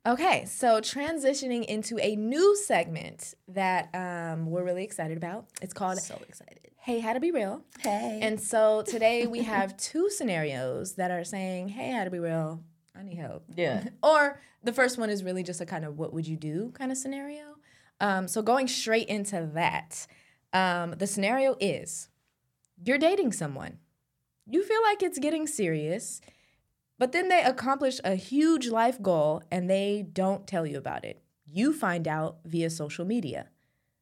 [0.06, 5.46] Okay, so transitioning into a new segment that um, we're really excited about.
[5.62, 6.60] It's called so excited.
[6.76, 7.62] Hey, How to Be Real.
[7.80, 8.20] Hey.
[8.22, 12.62] And so today we have two scenarios that are saying, Hey, how to be real,
[12.94, 13.46] I need help.
[13.56, 13.86] yeah.
[14.04, 16.92] Or the first one is really just a kind of what would you do kind
[16.92, 17.56] of scenario.
[18.02, 20.06] Um, so going straight into that,
[20.52, 22.10] um, the scenario is
[22.84, 23.78] you're dating someone,
[24.46, 26.20] you feel like it's getting serious,
[27.00, 31.22] but then they accomplish a huge life goal and they don't tell you about it.
[31.46, 33.50] You find out via social media.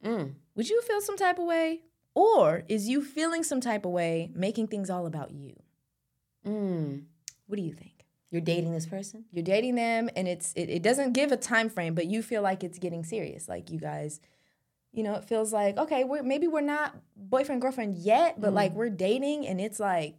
[0.04, 0.36] Mm.
[0.56, 1.82] Would you feel some type of way?
[2.14, 5.56] Or is you feeling some type of way making things all about you?
[6.46, 7.04] Mm.
[7.48, 8.06] What do you think?
[8.32, 9.26] You're dating this person.
[9.32, 12.42] You're dating them and it's it, it doesn't give a time frame, but you feel
[12.42, 13.50] like it's getting serious.
[13.50, 14.22] Like you guys,
[14.94, 18.74] you know, it feels like, okay, we're maybe we're not boyfriend, girlfriend yet, but like
[18.74, 20.16] we're dating and it's like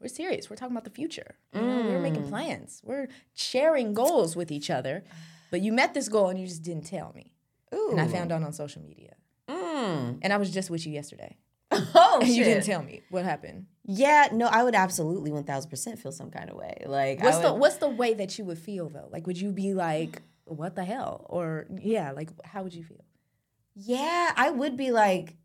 [0.00, 0.48] we're serious.
[0.50, 1.34] We're talking about the future.
[1.54, 2.28] You know, we're making Mm.
[2.30, 2.80] plans.
[2.84, 5.04] We're sharing goals with each other.
[5.50, 7.32] But you met this goal and you just didn't tell me.
[7.74, 7.90] Ooh.
[7.92, 9.14] And I found out on social media.
[9.48, 10.18] Mm.
[10.22, 11.36] And I was just with you yesterday.
[11.94, 12.36] Oh And shit.
[12.36, 13.66] you didn't tell me what happened.
[13.84, 16.82] Yeah, no, I would absolutely one thousand percent feel some kind of way.
[16.86, 19.08] Like, What's I the what's the way that you would feel though?
[19.10, 21.26] Like would you be like, what the hell?
[21.28, 23.04] Or yeah, like how would you feel?
[23.74, 25.36] yeah, I would be like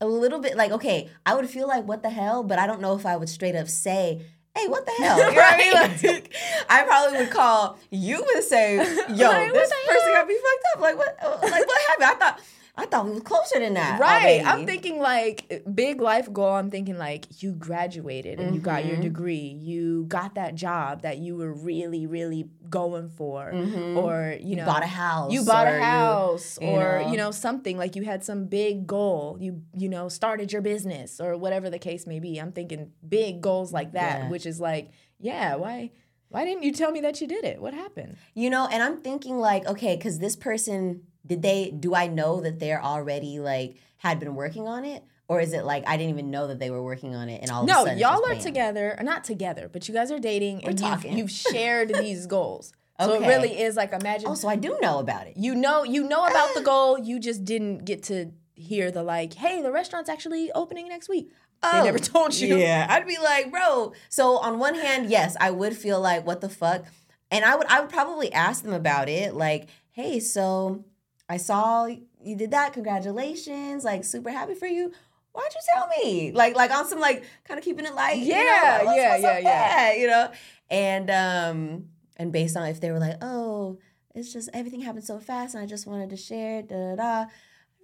[0.00, 2.80] a little bit like, okay, I would feel like what the hell, but I don't
[2.80, 4.22] know if I would straight up say,
[4.56, 5.18] hey, what the hell?
[5.18, 5.72] You know what I mean?
[5.74, 6.32] Like,
[6.68, 8.76] I probably would call you and say,
[9.08, 10.14] yo, Like, this person hell?
[10.14, 10.80] got me fucked up.
[10.80, 11.16] Like what?
[11.22, 12.04] Uh, like what happened?
[12.04, 12.40] I thought.
[12.80, 14.00] I thought we was closer than that.
[14.00, 14.40] Right.
[14.40, 14.44] already.
[14.44, 16.52] I'm thinking like big life goal.
[16.54, 19.02] I'm thinking like you graduated and you got your Mhm.
[19.02, 19.58] degree.
[19.60, 23.50] You got that job that you were really, really going for.
[23.52, 23.96] Mhm.
[23.96, 25.32] Or, you know, bought a house.
[25.32, 27.10] you bought a house you or know.
[27.10, 31.20] you know something like you had some big goal you you know started your business
[31.20, 34.28] or whatever the case may be i'm thinking big goals like that Yeah.
[34.28, 35.90] which is like yeah why
[36.28, 38.98] why didn't you tell me that you did it what happened You know, and I'm
[38.98, 43.76] thinking like, okay, because this person, did they, do I know that they're already like,
[43.98, 45.04] had been working on it?
[45.28, 47.50] Or is it like, I didn't even know that they were working on it and
[47.50, 50.10] all of a no sudden it's y'all are together or not together but you guys
[50.10, 51.18] are dating We're and you've, talking.
[51.18, 54.98] you've shared these goals so it really is like imagine Oh, so I do know
[55.00, 55.34] about it.
[55.36, 59.34] you know you know about the goal you just didn't get to hear the like
[59.34, 61.30] hey the restaurant's actually opening next week
[61.62, 63.92] they oh, never told you Oh, Yeah, I'd be like, bro.
[64.08, 66.84] So on one hand, yes, I would feel like, what the fuck,
[67.32, 70.84] and I would, I would probably ask them about it, like, hey, so
[71.28, 72.72] I saw you did that.
[72.72, 73.84] Congratulations!
[73.84, 74.92] Like, super happy for you.
[75.32, 76.32] Why'd you tell me?
[76.32, 78.18] Like, like on some like kind of keeping it light.
[78.18, 78.36] you know?
[78.38, 79.92] Yeah, yeah, yeah, yeah.
[79.94, 80.32] You know,
[80.70, 81.84] and um,
[82.16, 83.78] and based on if they were like, oh,
[84.14, 86.62] it's just everything happened so fast, and I just wanted to share.
[86.62, 87.30] Da da da.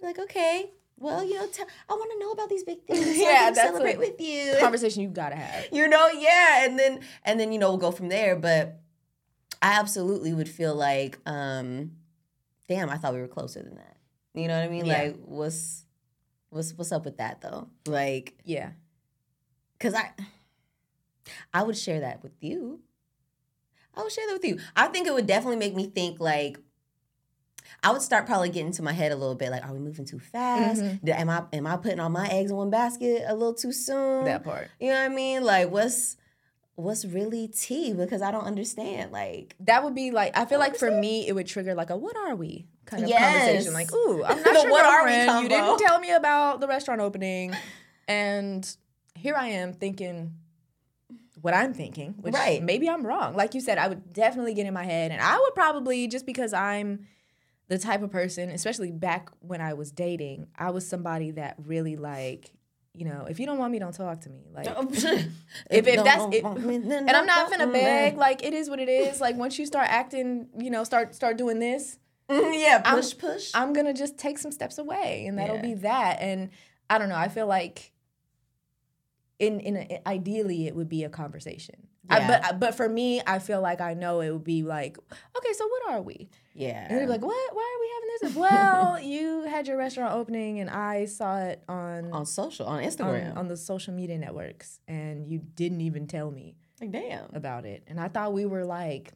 [0.01, 0.71] Like, okay.
[0.97, 3.05] Well, you know, tell I want to know about these big things.
[3.05, 6.63] So Yeah, I can that's celebrate with you conversation you gotta have you know yeah
[6.65, 8.79] and then and then you know we'll go from there but
[9.61, 11.91] i absolutely would feel like um
[12.67, 13.97] damn i thought we were closer than that
[14.33, 15.03] you know what i mean Yeah.
[15.03, 15.85] like what's
[16.49, 18.71] what's what's up with that though like yeah
[19.77, 20.11] because i
[21.53, 22.81] i would share that with you
[23.95, 26.57] i would share that with you i think it would definitely make me think like
[27.83, 30.05] I would start probably getting to my head a little bit, like, are we moving
[30.05, 30.81] too fast?
[30.81, 31.09] Mhm.
[31.09, 34.25] Am I am I putting all my eggs in one basket a little too soon?
[34.25, 35.43] that part You know what I mean?
[35.43, 36.15] Like what's
[36.75, 37.93] what's really tea?
[37.93, 39.11] Because I don't understand.
[39.11, 41.97] Like that would be like I feel like for me it would trigger like a
[41.97, 43.23] what are we kind of Yes.
[43.23, 46.67] conversation like ooh I'm not sure what are we you didn't tell me about the
[46.67, 47.53] restaurant opening
[48.07, 48.77] and
[49.15, 50.35] here I am thinking
[51.41, 52.61] what I'm thinking which Right.
[52.61, 55.37] maybe I'm wrong like you said I would definitely get in my head and I
[55.39, 57.07] would probably just because I'm
[57.67, 61.95] the type of person especially back when I was dating I was somebody that really
[61.95, 62.51] like
[62.95, 64.67] you know if you don't want me don't talk to me like
[65.69, 68.17] if, if that's it, and I'm not gonna beg.
[68.17, 69.19] Like it is what it is.
[69.21, 73.51] Like once you start acting, you know, start start doing this, yeah, I'm- push, push.
[73.53, 75.61] I'm gonna just take some steps away, and that'll Yeah.
[75.61, 76.17] be that.
[76.21, 76.49] And
[76.89, 77.15] I don't know.
[77.17, 77.91] I feel like
[79.39, 81.87] in in a, ideally it would be a conversation.
[82.09, 82.39] I, Yeah.
[82.41, 84.97] but but for me, I feel like I know it would be like,
[85.37, 86.29] okay, so what are we?
[86.55, 87.55] Yeah, And they'd be like, what?
[87.55, 88.35] Why are we having this?
[88.35, 92.89] Well, you had your restaurant opening, and I saw it on on social, on on,
[92.89, 93.35] Instagram.
[93.35, 97.83] on the social media networks, and you didn't even tell me like, damn, about it.
[97.87, 99.13] And I thought we were like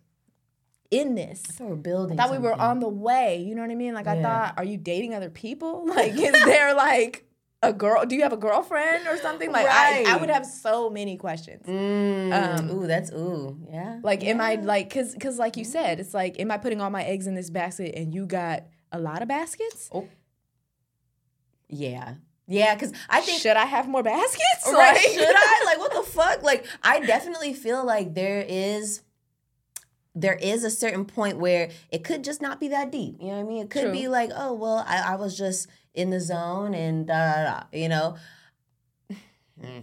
[0.92, 1.44] in this.
[1.50, 2.20] I thought we're building.
[2.20, 3.42] I thought we were on the way.
[3.42, 3.94] You know what I mean?
[3.94, 5.86] Like I thought, are you dating other people?
[5.90, 7.26] Like, is there like
[7.62, 8.06] a girl?
[8.06, 9.52] Do you have a girlfriend or something?
[9.52, 11.66] Like I, I would have so many questions.
[11.68, 14.00] Mm, Um, ooh, that's ooh, yeah.
[14.04, 16.90] Like, am I like, cause, cause like you said, it's like, am I putting all
[16.90, 19.90] my eggs in this basket and you got a lot of baskets?
[19.94, 20.08] Oh.
[21.68, 22.16] Yeah,
[22.48, 24.66] yeah, because I think Should I have more baskets?
[24.66, 24.94] right?
[24.96, 25.62] Like- Should I?
[25.66, 26.42] Like, what the fuck?
[26.42, 29.02] Like, I definitely feel like there is.
[30.16, 33.18] There is a certain point where it could just not be that deep.
[33.22, 33.64] You know what I mean?
[33.66, 33.92] It could True.
[33.92, 37.64] be like, oh well, I, I was just in the zone and da da da.
[37.74, 38.16] You know.
[39.64, 39.82] Uh,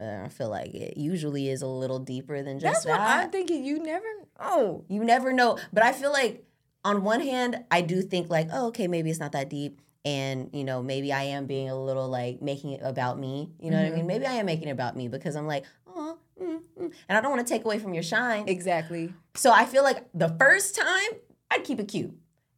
[0.24, 3.24] I feel like it usually is a little deeper than just That's what that.
[3.24, 3.64] I'm thinking.
[3.64, 4.06] You never
[4.40, 4.84] know.
[4.88, 5.58] You never know.
[5.72, 6.44] But I feel like
[6.84, 9.80] on one hand, I do think like, oh, okay, maybe it's not that deep.
[10.04, 13.50] And, you know, maybe I am being a little like making it about me.
[13.60, 14.06] You know what I mean?
[14.06, 16.92] Maybe I am making it about me because I'm like, oh, mm, mm.
[17.08, 18.48] and I don't want to take away from your shine.
[18.48, 19.12] Exactly.
[19.34, 21.20] So I feel like the first time,
[21.52, 22.12] I'd keep it cute.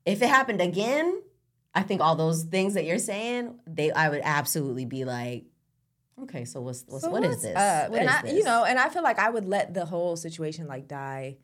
[0.06, 1.20] If it happened again,
[1.74, 5.44] I think all those things that you're saying, they I would absolutely be like,
[6.22, 7.56] okay, so what's, what's So what is what's this?
[7.56, 7.90] up?
[7.90, 10.16] What and is I, you know, and I feel like I would let the whole
[10.16, 11.38] situation like die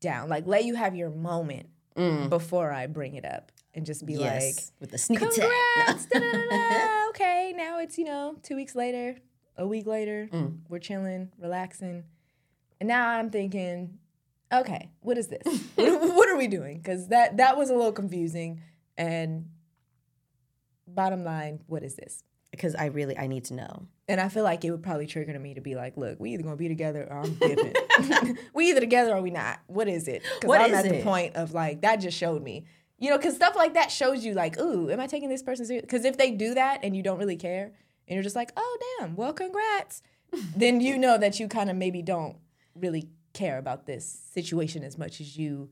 [0.00, 1.66] down, like let you have your moment
[1.96, 5.50] Mm, before I bring it up, and just be yes, with the sneak like, attack.
[5.76, 6.06] "Congrats!"
[7.10, 9.16] okay, now it's you know two weeks later,
[9.56, 10.58] a week later, Mm.
[10.68, 12.04] we're chilling, relaxing,
[12.80, 13.98] and now I'm thinking,
[14.52, 15.42] okay, what is this?
[15.74, 16.78] what, what are we doing?
[16.78, 18.60] Because that that was a little confusing,
[19.00, 19.46] and
[20.86, 22.24] bottom line, what is this?
[22.50, 23.86] because I really I need to know.
[24.08, 26.32] And I feel like it would probably trigger to me to be like, look, we
[26.32, 27.74] either gonna be together or I'm dipping.
[28.54, 29.60] we either together or we not.
[29.66, 30.22] What is it?
[30.40, 32.66] Because I'm at the point of like that just showed me.
[32.98, 35.64] You know, because stuff like that shows you like, ooh, am I taking this person
[35.64, 35.82] serious?
[35.82, 37.72] Because if they do that and you don't really care,
[38.06, 40.02] and you're just like, oh damn, well congrats,
[40.56, 42.36] then you know that you kind of maybe don't
[42.74, 45.70] really care about this situation as much as you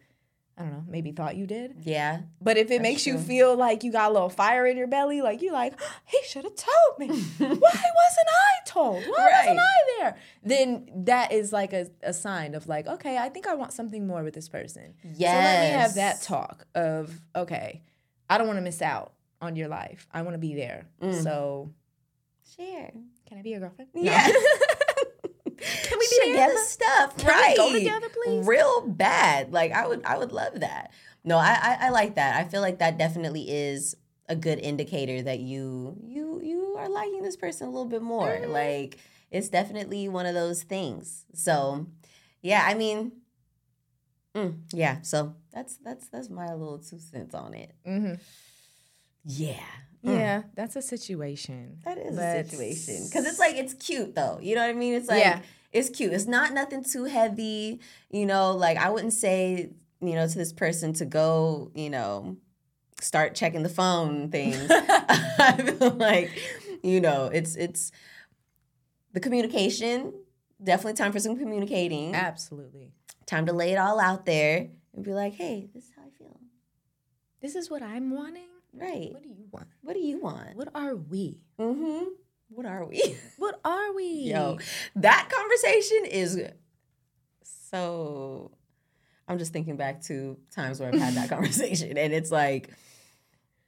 [0.59, 1.77] I don't know, maybe thought you did.
[1.83, 2.23] Yeah.
[2.42, 3.12] But if it makes true.
[3.12, 6.18] you feel like you got a little fire in your belly, like you like, he
[6.27, 7.07] should have told me.
[7.38, 9.05] Why wasn't I told?
[9.05, 9.47] Why right.
[9.47, 10.16] wasn't I there?
[10.42, 14.05] Then that is like a, a sign of like, okay, I think I want something
[14.05, 14.94] more with this person.
[15.14, 15.33] Yes.
[15.33, 17.83] So let me have that talk of, okay,
[18.29, 20.09] I don't want to miss out on your life.
[20.12, 20.88] I want to be there.
[21.01, 21.23] Mm.
[21.23, 21.71] So
[22.57, 22.92] share.
[23.27, 23.90] Can I be your girlfriend?
[23.94, 24.27] Yeah.
[24.27, 24.38] We be
[26.16, 26.57] Share together?
[26.59, 27.57] stuff, Can right?
[27.57, 28.47] go together, please.
[28.47, 29.53] Real bad.
[29.53, 30.92] Like I would, I would love that.
[31.25, 32.37] No, I, I, I like that.
[32.37, 33.97] I feel like that definitely is
[34.29, 38.29] a good indicator that you, you, you are liking this person a little bit more.
[38.29, 38.53] Mm-hmm.
[38.53, 38.99] Like
[39.31, 41.25] it's definitely one of those things.
[41.35, 41.87] So,
[42.42, 43.12] yeah, I mean,
[44.35, 45.03] mm, yeah.
[45.03, 47.75] So that's that's that's my little two cents on it.
[47.87, 48.14] Mm-hmm.
[49.25, 49.55] Yeah.
[50.05, 50.16] Mm.
[50.16, 51.81] Yeah, that's a situation.
[51.85, 53.07] That is a situation.
[53.07, 54.38] Because it's like, it's cute though.
[54.40, 54.94] You know what I mean?
[54.94, 55.40] It's like, yeah.
[55.72, 56.12] It's cute.
[56.12, 57.81] It's not nothing too heavy.
[58.11, 62.37] You know, like I wouldn't say, you know, to this person to go, you know,
[63.00, 64.66] start checking the phone things.
[64.70, 66.31] I feel like,
[66.83, 67.92] you know, it's, it's
[69.12, 70.12] the communication.
[70.62, 72.14] Definitely time for some communicating.
[72.14, 72.92] Absolutely.
[73.26, 76.11] Time to lay it all out there and be like, hey, this is how I
[76.18, 76.40] feel.
[77.40, 79.12] This is what I'm wanting Right.
[79.12, 79.68] What do you want?
[79.83, 80.57] What do you want?
[80.57, 81.38] What are we?
[81.59, 82.04] Mm-hmm.
[82.48, 83.16] What are we?
[83.37, 84.30] what are we?
[84.30, 84.58] Yo,
[84.96, 86.42] that conversation is
[87.42, 88.50] so.
[89.26, 92.70] I'm just thinking back to times where I've had that conversation, and it's like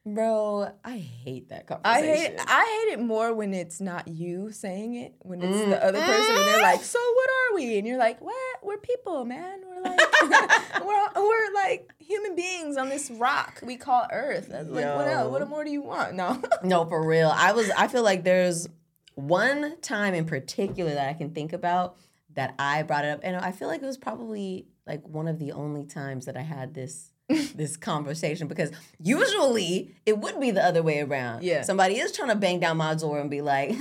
[0.06, 2.10] Bro, I hate that conversation.
[2.10, 5.68] I hate I hate it more when it's not you saying it, when it's mm.
[5.68, 8.34] the other person and they're like, "So what are we?" And you're like, "What?
[8.62, 9.60] We're people, man.
[9.82, 14.48] We're like we're we're like human beings on this rock we call Earth.
[14.48, 15.30] Like, what else?
[15.30, 16.40] What more do you want?" No.
[16.62, 17.32] no, for real.
[17.34, 18.68] I was I feel like there's
[19.14, 21.96] one time in particular that I can think about
[22.34, 25.38] that I brought it up and I feel like it was probably like one of
[25.38, 27.12] the only times that I had this
[27.54, 31.42] this conversation because usually it would be the other way around.
[31.42, 31.62] Yeah.
[31.62, 33.72] Somebody is trying to bang down my door and be like,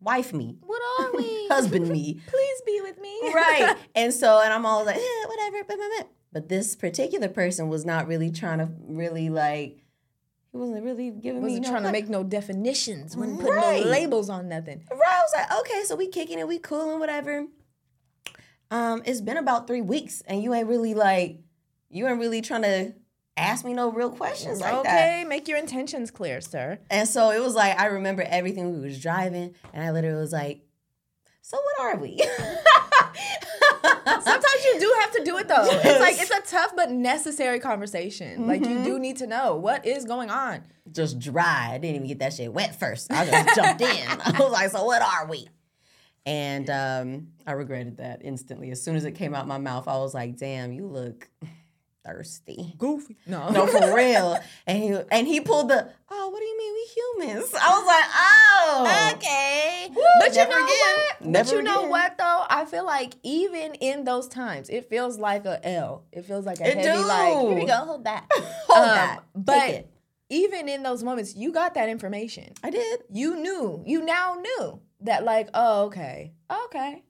[0.00, 0.56] wife me.
[0.60, 1.48] What are we?
[1.48, 2.20] Husband me.
[2.26, 3.18] Please be with me.
[3.34, 3.76] right.
[3.94, 5.64] And so, and I'm always like, eh, whatever.
[6.32, 9.78] But this particular person was not really trying to really like,
[10.52, 11.48] he wasn't really giving me.
[11.48, 13.84] wasn't me trying to make no definitions, wasn't putting right.
[13.84, 14.82] no labels on nothing.
[14.90, 15.00] Right.
[15.00, 17.46] I was like, okay, so we kicking it, we cool and whatever.
[18.70, 21.40] Um, it's been about three weeks and you ain't really like
[21.90, 22.94] you ain't really trying to
[23.40, 25.08] ask me no real questions like okay, that.
[25.20, 26.78] Okay, make your intentions clear, sir.
[26.90, 30.32] And so it was like I remember everything we was driving, and I literally was
[30.32, 30.62] like,
[31.42, 32.20] "So what are we?"
[34.04, 35.64] Sometimes you do have to do it though.
[35.64, 35.84] Yes.
[35.84, 38.40] It's like it's a tough but necessary conversation.
[38.40, 38.48] Mm-hmm.
[38.48, 39.02] Like you do mm-hmm.
[39.02, 40.62] need to know what is going on.
[40.90, 41.70] Just dry.
[41.72, 43.12] I didn't even get that shit wet first.
[43.12, 44.06] I just jumped in.
[44.24, 45.48] I was like, "So what are we?"
[46.26, 48.70] And um, I regretted that instantly.
[48.70, 51.28] As soon as it came out my mouth, I was like, "Damn, you look."
[52.04, 52.74] Thirsty.
[52.78, 53.16] Goofy.
[53.26, 53.50] No.
[53.60, 54.38] No, for real.
[54.66, 57.54] And he and he pulled the, oh, what do you mean we humans?
[57.54, 59.12] I was like, oh.
[59.16, 59.88] Okay.
[59.94, 60.66] Woo, but you know again.
[60.66, 61.24] what?
[61.26, 62.44] Never but you know what though?
[62.48, 66.04] I feel like even in those times, it feels like a L.
[66.12, 67.06] It feels like a it heavy do.
[67.06, 68.26] like, here we go, hold that.
[68.32, 69.20] hold um, that.
[69.34, 69.88] But
[70.30, 72.54] even in those moments, you got that information.
[72.62, 73.00] I did.
[73.10, 73.82] You knew.
[73.84, 76.32] You now knew that like, oh, okay.
[76.66, 77.02] Okay.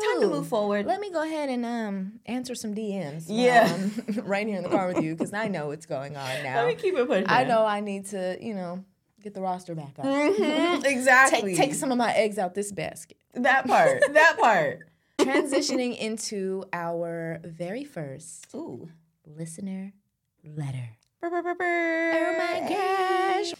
[0.00, 0.86] Time to move forward.
[0.86, 3.24] Let me go ahead and um answer some DMs.
[3.28, 3.76] Yeah,
[4.22, 6.56] right here in the car with you because I know what's going on now.
[6.56, 7.26] Let me keep it pushing.
[7.28, 8.84] I know I need to, you know,
[9.22, 10.04] get the roster back up.
[10.04, 11.54] Mm-hmm, exactly.
[11.54, 13.16] take, take some of my eggs out this basket.
[13.34, 14.02] That part.
[14.12, 14.88] that part.
[15.18, 18.88] Transitioning into our very first Ooh.
[19.26, 19.92] listener
[20.44, 20.90] letter.
[21.20, 23.52] Burr, burr, burr, oh my gosh.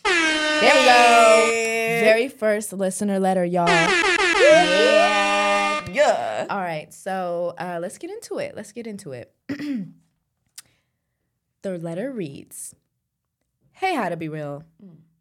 [0.60, 2.04] There we go.
[2.04, 3.66] Very first listener letter, y'all.
[3.66, 5.27] Yeah.
[5.98, 6.46] Yeah.
[6.48, 6.92] All right.
[6.92, 8.54] So uh, let's get into it.
[8.56, 9.32] Let's get into it.
[11.62, 12.74] the letter reads
[13.72, 14.64] Hey, how to be real.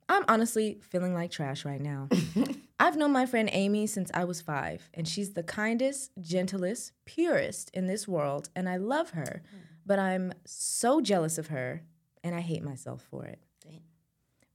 [0.09, 2.09] I'm honestly feeling like trash right now.
[2.79, 7.69] I've known my friend Amy since I was five, and she's the kindest, gentlest, purest
[7.73, 9.41] in this world, and I love her.
[9.85, 11.83] But I'm so jealous of her,
[12.23, 13.39] and I hate myself for it.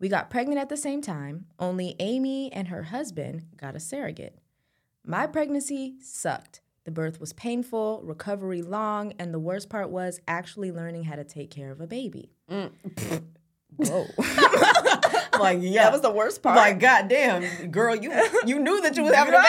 [0.02, 4.36] We got pregnant at the same time, only Amy and her husband got a surrogate.
[5.04, 6.60] My pregnancy sucked.
[6.84, 11.24] The birth was painful, recovery long, and the worst part was actually learning how to
[11.24, 12.32] take care of a baby.
[12.50, 12.72] Mm.
[13.76, 14.06] Whoa.
[15.38, 15.84] like, yeah.
[15.84, 16.56] That was the worst part.
[16.56, 18.12] Like, goddamn, girl, you
[18.44, 19.42] you knew that you was having a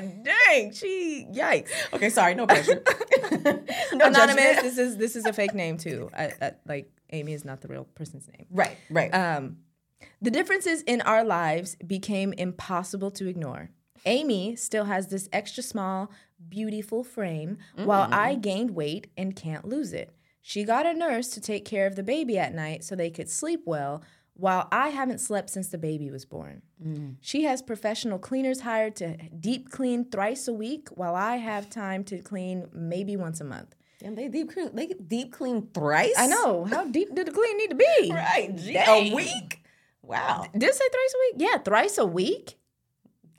[0.00, 0.22] baby.
[0.48, 1.70] Dang, she yikes.
[1.92, 2.82] Okay, sorry, no pressure.
[3.32, 4.62] no Anonymous, judgment.
[4.62, 6.10] this is this is a fake name too.
[6.16, 8.46] I, I, like Amy is not the real person's name.
[8.50, 9.14] Right, right.
[9.14, 9.58] Um,
[10.22, 13.70] the differences in our lives became impossible to ignore.
[14.06, 16.10] Amy still has this extra small,
[16.48, 17.84] beautiful frame, mm-hmm.
[17.84, 20.14] while I gained weight and can't lose it.
[20.42, 23.28] She got a nurse to take care of the baby at night so they could
[23.28, 24.02] sleep well,
[24.34, 26.62] while I haven't slept since the baby was born.
[26.82, 27.16] Mm.
[27.20, 32.04] She has professional cleaners hired to deep clean thrice a week, while I have time
[32.04, 33.74] to clean maybe once a month.
[34.02, 34.74] And they deep clean.
[34.74, 36.14] They deep clean thrice.
[36.16, 36.64] I know.
[36.64, 38.10] How deep did the clean need to be?
[38.14, 38.50] right,
[38.88, 39.62] a week.
[40.02, 40.46] Wow.
[40.52, 41.48] Did it say thrice a week?
[41.48, 42.56] Yeah, thrice a week.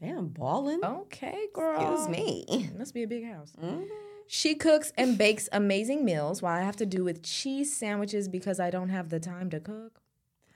[0.01, 0.83] Damn, balling.
[0.83, 1.93] Okay, girl.
[1.93, 2.69] Excuse me.
[2.77, 3.53] Must be a big house.
[3.61, 3.83] Mm-hmm.
[4.27, 8.59] She cooks and bakes amazing meals while I have to do with cheese sandwiches because
[8.59, 10.01] I don't have the time to cook.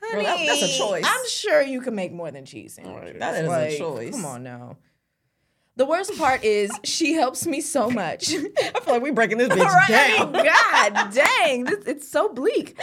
[0.02, 1.04] Honey, Girl, that, that's a choice.
[1.06, 3.20] I'm sure you can make more than cheese sandwiches.
[3.20, 4.16] That is like, a choice.
[4.16, 4.78] Come on now.
[5.76, 8.34] The worst part is she helps me so much.
[8.34, 10.18] I feel like we're breaking this bitch right?
[10.18, 10.32] down.
[10.32, 12.80] God dang, this, it's so bleak.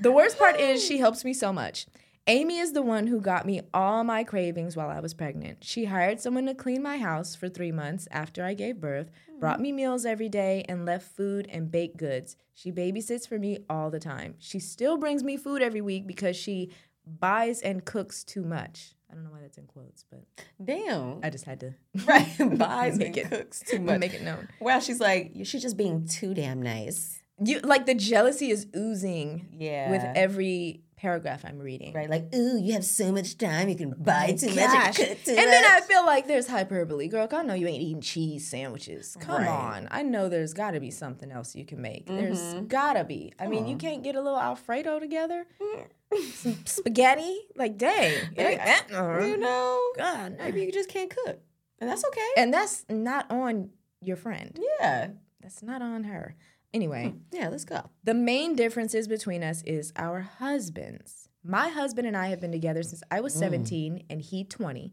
[0.00, 1.86] The worst part is she helps me so much.
[2.26, 5.58] Amy is the one who got me all my cravings while I was pregnant.
[5.62, 9.40] She hired someone to clean my house for three months after I gave birth, mm-hmm.
[9.40, 12.36] brought me meals every day, and left food and baked goods.
[12.54, 14.36] She babysits for me all the time.
[14.38, 16.70] She still brings me food every week because she
[17.06, 18.94] buys and cooks too much.
[19.10, 20.24] I don't know why that's in quotes, but
[20.64, 21.74] damn, I just had to
[22.06, 22.26] right
[22.58, 24.00] buys make and it, cooks too much.
[24.00, 24.48] Make it known.
[24.60, 27.20] Well, she's like, she's just being too damn nice.
[27.44, 29.48] You like the jealousy is oozing.
[29.52, 31.92] Yeah, with every paragraph I'm reading.
[31.92, 34.56] Right, like, ooh, you have so much time, you can buy oh too gosh.
[34.56, 35.46] much and cook too And much.
[35.50, 37.08] then I feel like there's hyperbole.
[37.08, 39.14] Girl, I know you ain't eating cheese sandwiches.
[39.20, 39.48] Come right.
[39.48, 39.88] on.
[39.90, 42.06] I know there's gotta be something else you can make.
[42.06, 42.16] Mm-hmm.
[42.16, 43.34] There's gotta be.
[43.38, 45.46] I mean, you can't get a little Alfredo together?
[46.32, 47.38] Some spaghetti?
[47.54, 48.14] Like, dang.
[48.38, 51.38] you know, God, maybe you just can't cook.
[51.80, 52.30] And that's okay.
[52.38, 53.68] And that's not on
[54.00, 54.58] your friend.
[54.80, 55.08] Yeah.
[55.42, 56.34] That's not on her.
[56.74, 57.18] Anyway, hmm.
[57.30, 57.88] yeah, let's go.
[58.02, 61.28] The main differences between us is our husbands.
[61.44, 63.40] My husband and I have been together since I was hmm.
[63.40, 64.04] 17 mm.
[64.10, 64.92] and he 20,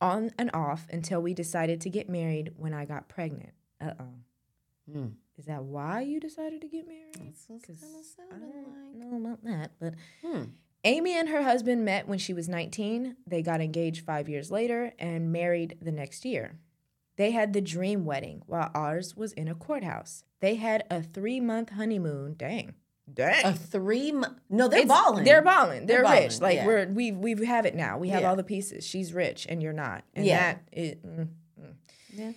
[0.00, 3.54] on and off until we decided to get married when I got pregnant.
[3.80, 4.14] Uh oh.
[4.92, 5.12] Mm.
[5.38, 7.34] Is that why you decided to get married?
[7.48, 7.82] Because
[8.30, 8.94] I don't like.
[8.94, 10.42] know about that, but hmm.
[10.86, 13.16] Amy and her husband met when she was 19.
[13.26, 16.58] They got engaged five years later and married the next year.
[17.16, 20.24] They had the dream wedding while ours was in a courthouse.
[20.44, 22.34] They had a three month honeymoon.
[22.34, 22.74] Dang.
[23.10, 23.46] Dang.
[23.46, 24.38] A three month.
[24.50, 25.24] No, they're it's, balling.
[25.24, 25.86] They're balling.
[25.86, 26.22] They're, they're balling.
[26.24, 26.38] rich.
[26.38, 26.66] Like yeah.
[26.66, 27.96] we're we we have it now.
[27.96, 28.28] We have yeah.
[28.28, 28.86] all the pieces.
[28.86, 30.04] She's rich and you're not.
[30.12, 30.52] And yeah.
[30.52, 31.28] that it, mm,
[31.58, 31.72] mm.
[32.12, 32.32] Yeah.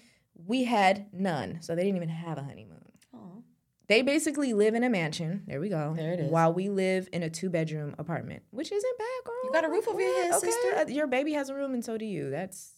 [0.45, 1.57] We had none.
[1.61, 2.93] So they didn't even have a honeymoon.
[3.13, 3.43] Aww.
[3.89, 5.43] They basically live in a mansion.
[5.45, 5.93] There we go.
[5.93, 6.31] There it is.
[6.31, 9.35] While we live in a two bedroom apartment, which isn't bad, girl.
[9.43, 10.49] You got a roof over your head, okay.
[10.49, 10.75] sister.
[10.77, 12.29] Uh, your baby has a room, and so do you.
[12.29, 12.71] That's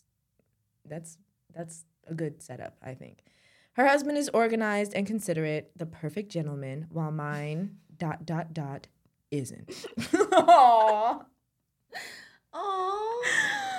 [0.85, 1.19] that's
[1.53, 3.19] that's a good setup, I think.
[3.79, 8.87] Her husband is organized and considerate, the perfect gentleman, while mine dot dot dot
[9.31, 9.69] isn't.
[9.97, 11.23] Aww.
[12.53, 13.21] Aww.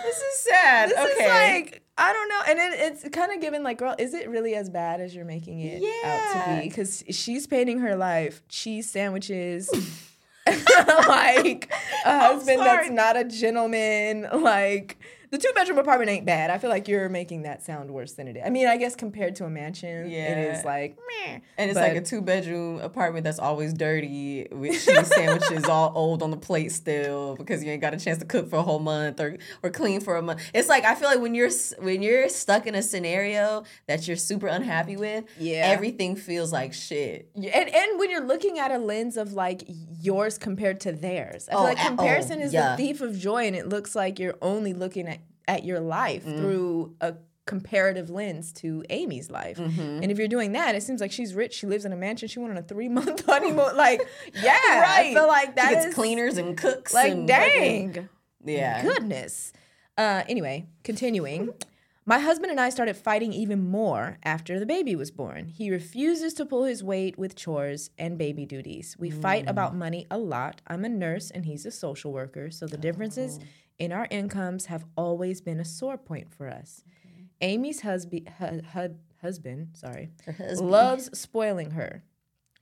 [0.02, 0.88] This is sad.
[0.88, 1.24] This okay.
[1.24, 4.30] is like I don't know, and it, it's kind of given like, girl, is it
[4.30, 6.32] really as bad as you're making it yeah.
[6.34, 6.68] out to be?
[6.70, 9.70] Because she's painting her life cheese sandwiches,
[10.46, 11.70] like
[12.06, 14.96] a husband that's not a gentleman, like
[15.30, 16.50] the two bedroom apartment ain't bad.
[16.50, 18.42] I feel like you're making that sound worse than it is.
[18.44, 20.32] I mean, I guess compared to a mansion, yeah.
[20.32, 21.38] it is like meh.
[21.56, 25.92] And it's but, like a two bedroom apartment that's always dirty with cheese sandwiches all
[25.94, 28.62] old on the plate still because you ain't got a chance to cook for a
[28.62, 30.42] whole month or or clean for a month.
[30.52, 34.16] It's like I feel like when you're when you're stuck in a scenario that you're
[34.16, 37.30] super unhappy with, yeah, everything feels like shit.
[37.36, 39.62] Yeah, and and when you're looking at a lens of like
[40.00, 42.70] yours compared to theirs, I feel oh, like comparison oh, is yeah.
[42.70, 46.24] the thief of joy, and it looks like you're only looking at at your life
[46.24, 46.38] mm.
[46.38, 47.14] through a
[47.50, 49.58] comparative lens to Amy's life.
[49.58, 49.80] Mm-hmm.
[50.02, 51.54] And if you're doing that, it seems like she's rich.
[51.54, 52.28] She lives in a mansion.
[52.28, 53.76] She went on a three month honeymoon.
[53.76, 55.06] Like, yeah, right.
[55.06, 56.94] I feel like that she gets is, cleaners and cooks.
[56.94, 58.08] Like, and dang,
[58.44, 59.52] yeah, goodness.
[59.98, 61.52] Uh, anyway, continuing.
[62.10, 65.46] My husband and I started fighting even more after the baby was born.
[65.46, 68.96] He refuses to pull his weight with chores and baby duties.
[68.98, 69.22] We mm.
[69.22, 70.60] fight about money a lot.
[70.66, 72.80] I'm a nurse and he's a social worker, so the oh.
[72.80, 73.38] differences
[73.78, 76.82] in our incomes have always been a sore point for us.
[76.88, 77.26] Okay.
[77.42, 80.68] Amy's husband, hu- hu- husband, sorry, husband.
[80.68, 82.02] loves spoiling her.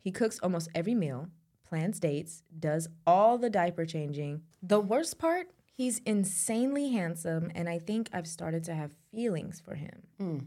[0.02, 1.30] He cooks almost every meal,
[1.66, 4.42] plans dates, does all the diaper changing.
[4.62, 5.46] The worst part,
[5.78, 10.02] he's insanely handsome, and I think I've started to have feelings for him.
[10.20, 10.46] Mm.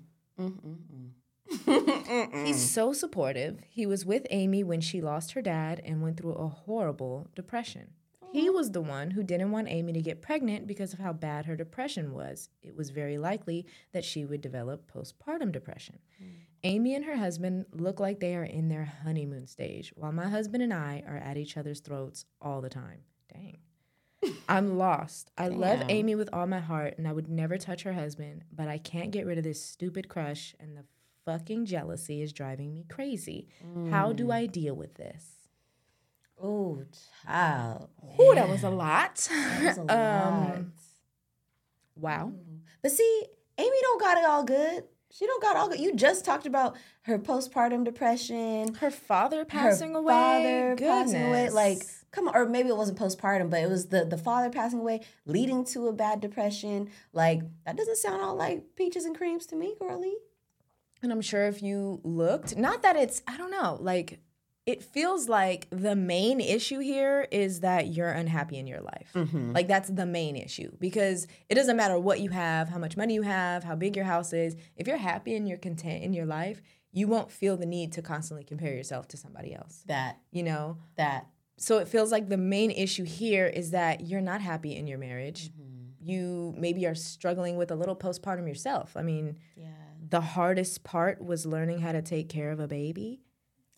[2.46, 3.60] He's so supportive.
[3.70, 7.92] He was with Amy when she lost her dad and went through a horrible depression.
[8.34, 11.46] He was the one who didn't want Amy to get pregnant because of how bad
[11.46, 12.50] her depression was.
[12.62, 16.00] It was very likely that she would develop postpartum depression.
[16.22, 16.28] Mm.
[16.64, 20.64] Amy and her husband look like they are in their honeymoon stage, while my husband
[20.64, 23.02] and I are at each other's throats all the time.
[23.34, 23.58] Dang.
[24.48, 25.32] I'm lost.
[25.38, 25.60] I Damn.
[25.60, 28.78] love Amy with all my heart, and I would never touch her husband, but I
[28.78, 30.84] can't get rid of this stupid crush and the
[31.26, 33.48] fucking jealousy is driving me crazy.
[33.90, 35.26] How do I deal with this?
[36.42, 36.84] Oh,
[37.26, 37.90] child.
[38.20, 39.16] Ooh, that was a lot.
[39.32, 40.56] That was a lot.
[40.56, 40.74] um,
[41.96, 42.32] wow.
[42.82, 43.26] But see,
[43.58, 44.84] Amy don't got it all good.
[45.12, 45.80] She don't got all good.
[45.80, 50.14] You just talked about her postpartum depression, Her father passing her away.
[50.14, 51.46] father passing away.
[51.50, 51.54] Goodness.
[51.54, 51.82] Like,
[52.12, 55.02] come on, or maybe it wasn't postpartum, but it was the the father passing away,
[55.26, 56.90] leading to a bad depression.
[57.14, 60.18] Like, that doesn't sound all like peaches and creams to me, girlie.
[61.04, 64.20] And I'm sure if you looked, not that it's, I don't know, like
[64.68, 69.10] it feels like the main issue here is that you're unhappy in your life.
[69.16, 69.54] Mm-hmm.
[69.54, 73.16] Like that's the main issue because it doesn't matter what you have, how much money
[73.16, 74.56] you have, how big your house is.
[74.76, 78.04] If you're happy and you're content in your life, you won't feel the need to
[78.04, 79.84] constantly compare yourself to somebody else.
[79.88, 80.78] That You know?
[80.98, 81.26] that
[81.58, 84.98] So it feels like the main issue here is that you're not happy in your
[84.98, 85.50] marriage.
[85.50, 86.10] Mm-hmm.
[86.10, 88.98] You maybe are struggling with a little postpartum yourself.
[88.98, 89.68] I mean, yeah.
[90.10, 93.22] the hardest part was learning how to take care of a baby.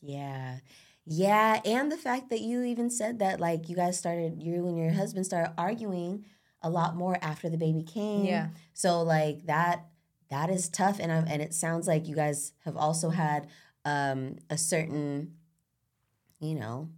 [0.01, 0.59] Yeah.
[1.05, 1.59] Yeah.
[1.65, 4.91] And the fact that you even said that, like, you guys started, you and your
[4.91, 6.25] husband started arguing
[6.61, 8.25] a lot more after the baby came.
[8.25, 8.49] Yeah.
[8.73, 9.85] So, like, that.
[10.29, 13.45] That is tough, and I'm, and it sounds like you guys have also had
[13.85, 15.35] um, a certain,
[16.39, 16.89] you know,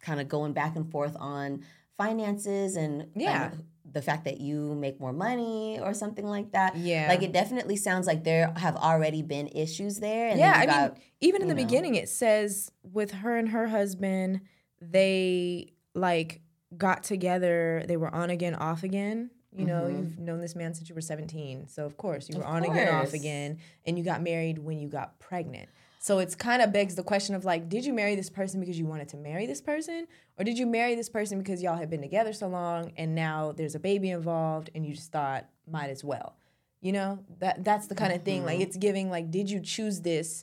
[0.00, 1.64] kind of going back and forth on
[1.96, 3.50] finances and Yeah.
[3.52, 6.76] and the fact that you make more money or something like that.
[6.76, 7.08] Yeah.
[7.08, 10.28] like it definitely sounds like there have already been issues there.
[10.28, 11.64] And yeah, I got, mean, even in the know.
[11.64, 14.42] beginning, it says with her and her husband,
[14.80, 16.40] they like
[16.76, 17.82] got together.
[17.86, 19.30] They were on again, off again.
[19.52, 19.98] You know, Mhm.
[19.98, 21.66] you've known this man since you were 17.
[21.66, 24.78] So, of course, you were Of on again, off again, and you got married when
[24.78, 25.68] you got pregnant.
[26.02, 28.78] So, it's kind of begs the question of like, did you marry this person because
[28.78, 30.06] you wanted to marry this person?
[30.38, 33.52] Or did you marry this person because y'all had been together so long and now
[33.52, 36.36] there's a baby involved and you just thought, might as well?
[36.80, 38.46] You know, that that's the kind of thing.
[38.46, 38.62] Like, Mhm.
[38.62, 40.42] it's giving, like, did you choose this?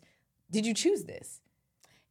[0.51, 1.41] Did you choose this?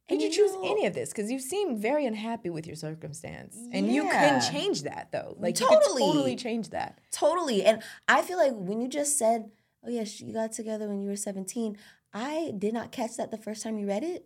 [0.09, 1.09] Did you you choose know- any of this?
[1.11, 5.35] Because you seem very unhappy with your circumstance, and you can change that though.
[5.39, 6.01] Like Totally.
[6.01, 6.99] totally change that.
[7.11, 7.63] Totally.
[7.63, 9.49] And I feel like when you just said,
[9.85, 11.77] oh, yes, you got together when you were 17,
[12.17, 14.25] I did not catch that the first time you read it,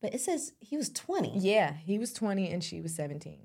[0.00, 1.38] but it says he was 20.
[1.38, 3.40] Yeah, he was twenty and she was seventeen.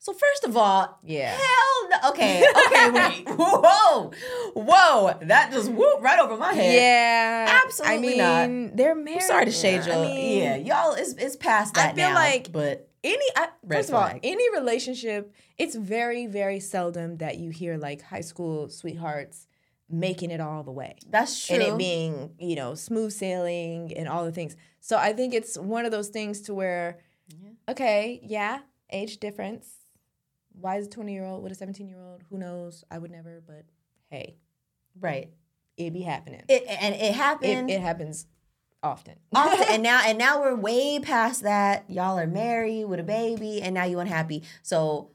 [0.00, 1.36] So, first of all, Yeah.
[1.36, 2.10] hell no.
[2.10, 3.28] Okay, okay, wait.
[3.28, 4.12] Whoa,
[4.54, 5.18] whoa.
[5.22, 6.74] That just whoop right over my head.
[6.74, 8.48] Yeah, Absolutely I not.
[8.50, 9.22] mean, they're married.
[9.22, 10.02] I'm sorry to shade I y'all.
[10.04, 11.92] mean, yeah, y'all, it's, it's past that.
[11.92, 16.58] I feel now, like- but any I, first of all any relationship it's very very
[16.58, 19.46] seldom that you hear like high school sweethearts
[19.90, 20.96] making it all the way.
[21.08, 21.56] That's true.
[21.56, 24.56] and it being you know smooth sailing and all the things.
[24.80, 27.50] So i think it's one of those things to where Yeah.
[27.70, 28.60] okay yeah
[28.90, 29.66] age difference.
[30.60, 32.84] Why is a 20 year old with a 17 year old who knows?
[32.90, 33.64] I would never but
[34.10, 34.36] hey.
[35.00, 35.30] Right.
[35.76, 36.42] it be happening.
[36.48, 38.26] It, and it it, it happens
[38.82, 39.14] often.
[39.34, 41.84] Often and now and now we're way past that.
[41.88, 44.42] Y'all are married with a baby and now you unhappy.
[44.62, 45.10] So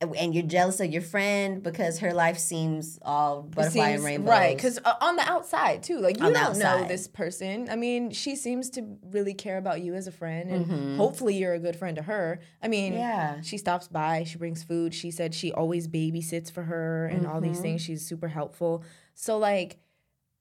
[0.00, 4.28] and you're jealous of your friend because her life seems all butterfly and seems- rainbows
[4.28, 7.68] Right, because uh, on the outside too, like you On don't know this person.
[7.70, 10.96] I mean, she seems to really care about you as a friend, and Mhm.
[10.96, 12.40] hopefully you're a good friend to her.
[12.62, 14.92] I mean, yeah she stops by, she brings food.
[14.94, 17.62] She said she always babysits for her and all these Mhm.
[17.62, 17.82] things.
[17.82, 18.82] She's super helpful.
[19.14, 19.78] So like,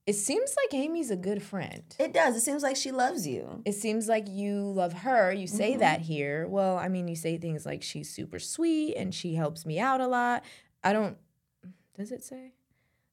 [0.05, 1.83] it seems like Amy's a good friend.
[1.99, 5.31] it does it seems like she loves you It seems like you love her.
[5.31, 5.79] You say Mhm.
[5.79, 6.47] that here.
[6.47, 10.01] Well, I mean, you say things like she's super sweet and she helps me out
[10.01, 10.43] a lot.
[10.83, 11.17] I don't.
[11.97, 12.51] Does it say?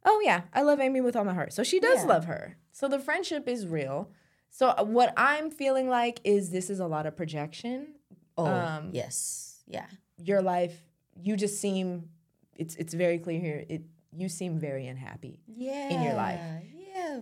[0.05, 1.53] Oh yeah, I love Amy with all my heart.
[1.53, 2.09] So she does Yeah.
[2.09, 2.57] love her.
[2.73, 4.11] So the friendship is real.
[4.49, 7.95] So uh, what I'm feeling like is this is a lot of projection.
[8.39, 9.87] oh Um, yes yeah
[10.17, 10.83] Your life,
[11.15, 12.09] you just seem.
[12.57, 13.65] It's it's very clear here.
[13.69, 13.83] It
[14.13, 15.39] you seem very unhappy.
[15.47, 16.41] yeah in your life.
[16.41, 16.61] yeah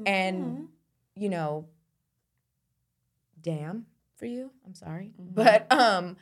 [0.07, 0.67] And mhm.
[1.15, 1.67] you know,
[3.41, 4.51] damn for you.
[4.67, 5.35] I'm sorry, Mhm.
[5.35, 6.17] but um,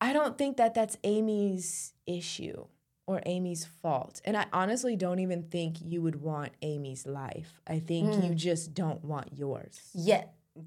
[0.00, 2.66] I don't think that that's Amy's issue
[3.06, 7.60] or Amy's fault, and I honestly don't even think you would want Amy's life.
[7.66, 9.80] I think you just don't want yours.
[9.94, 10.24] yeah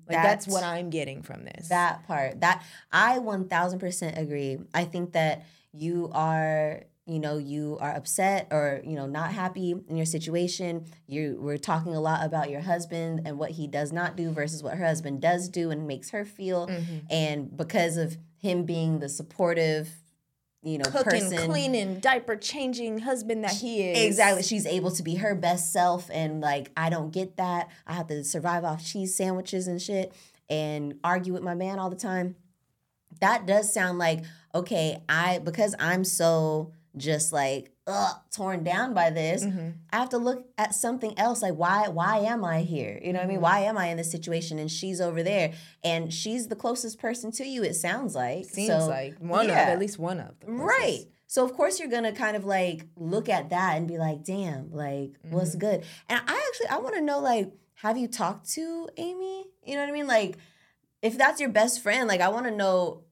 [0.08, 1.70] Like that's, what I'm getting from this.
[1.70, 2.42] That part.
[2.42, 4.58] That I 1000% agree.
[4.74, 9.72] I think that you are, you know, you are upset or, you know, not happy
[9.72, 10.86] in your situation.
[11.06, 14.64] You we're talking a lot about your husband and what he does not do versus
[14.64, 16.68] what her husband does do and makes her feel.
[16.68, 17.02] Mhm.
[17.10, 19.90] And because of him being the supportive,
[20.62, 24.06] you know, cooking, person cleaning, diaper changing husband that he is.
[24.08, 24.44] Exactly.
[24.44, 26.10] She's able to be her best self.
[26.10, 27.68] And like, I don't get that.
[27.86, 30.14] I have to survive off cheese sandwiches and shit
[30.50, 32.38] and argue with my man all the time.
[33.20, 34.24] That does sound like,
[34.56, 39.44] okay, I, because I'm so just like ugh, torn down by this.
[39.44, 39.70] Mm-hmm.
[39.92, 41.42] I have to look at something else.
[41.42, 43.00] Like why why am I here?
[43.04, 43.38] You know what I mean?
[43.38, 43.44] Mm-hmm.
[43.44, 44.60] Why am I in this situation?
[44.60, 47.64] And she's over there, and she's the closest person to you.
[47.64, 49.64] It sounds like seems so, like one yeah.
[49.64, 50.62] of at least one of them.
[50.62, 51.06] Right.
[51.28, 54.72] So of course you're gonna kind of like look at that and be like, damn,
[54.72, 55.32] like mm-hmm.
[55.32, 55.84] what's good?
[56.10, 59.46] And I actually I want to know like, have you talked to Amy?
[59.66, 60.08] You know what I mean?
[60.08, 60.38] Like,
[61.02, 63.04] if that's your best friend, like I want to know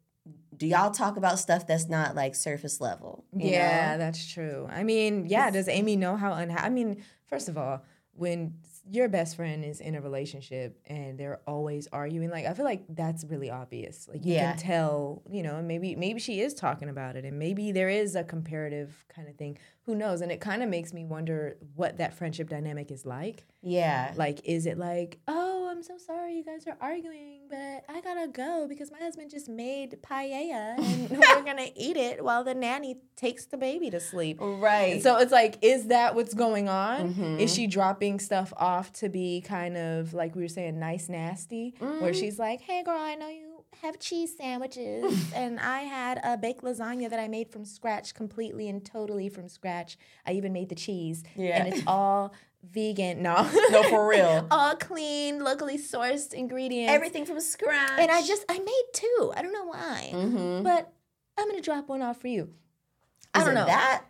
[0.61, 3.25] do y'all talk about stuff that's not like surface level?
[3.35, 3.97] Yeah, know?
[3.97, 4.67] that's true.
[4.69, 6.63] I mean, yeah, does Amy know how unhappy?
[6.63, 7.83] I mean, first of all,
[8.13, 8.53] when
[8.87, 12.83] your best friend is in a relationship and they're always arguing like i feel like
[12.89, 14.53] that's really obvious like you yeah.
[14.53, 18.15] can tell you know maybe maybe she is talking about it and maybe there is
[18.15, 19.55] a comparative kind of thing
[19.85, 20.21] who knows?
[20.21, 23.45] And it kind of makes me wonder what that friendship dynamic is like.
[23.63, 24.13] Yeah.
[24.15, 28.27] Like is it like oh i'm so sorry you guys are arguing but i gotta
[28.27, 32.97] go because my husband just made paella and we're gonna eat it while the nanny
[33.15, 34.37] takes the baby to sleep.
[34.41, 34.93] Right.
[34.93, 37.13] And so it's like is that what's going on?
[37.13, 37.39] Mm-hmm.
[37.39, 41.75] is she dropping stuff off to be kind of like we were saying nice nasty?
[41.79, 42.01] Mm-hmm.
[42.01, 43.50] where she's like hey girl i know you
[43.81, 48.69] have cheese sandwiches and I had a baked lasagna that I made from scratch completely
[48.69, 49.97] and totally from scratch.
[50.25, 51.23] I even made the cheese.
[51.35, 51.63] Yeah.
[51.63, 53.23] And it's all vegan.
[53.23, 53.49] No.
[53.71, 54.47] No, for real.
[54.51, 56.93] all clean, locally sourced ingredients.
[56.93, 57.99] Everything from scratch.
[57.99, 59.33] And I just I made two.
[59.35, 60.11] I don't know why.
[60.13, 60.63] Mm-hmm.
[60.63, 60.93] But
[61.37, 62.43] I'm gonna drop one off for you.
[62.43, 63.65] Is I don't know.
[63.65, 64.03] That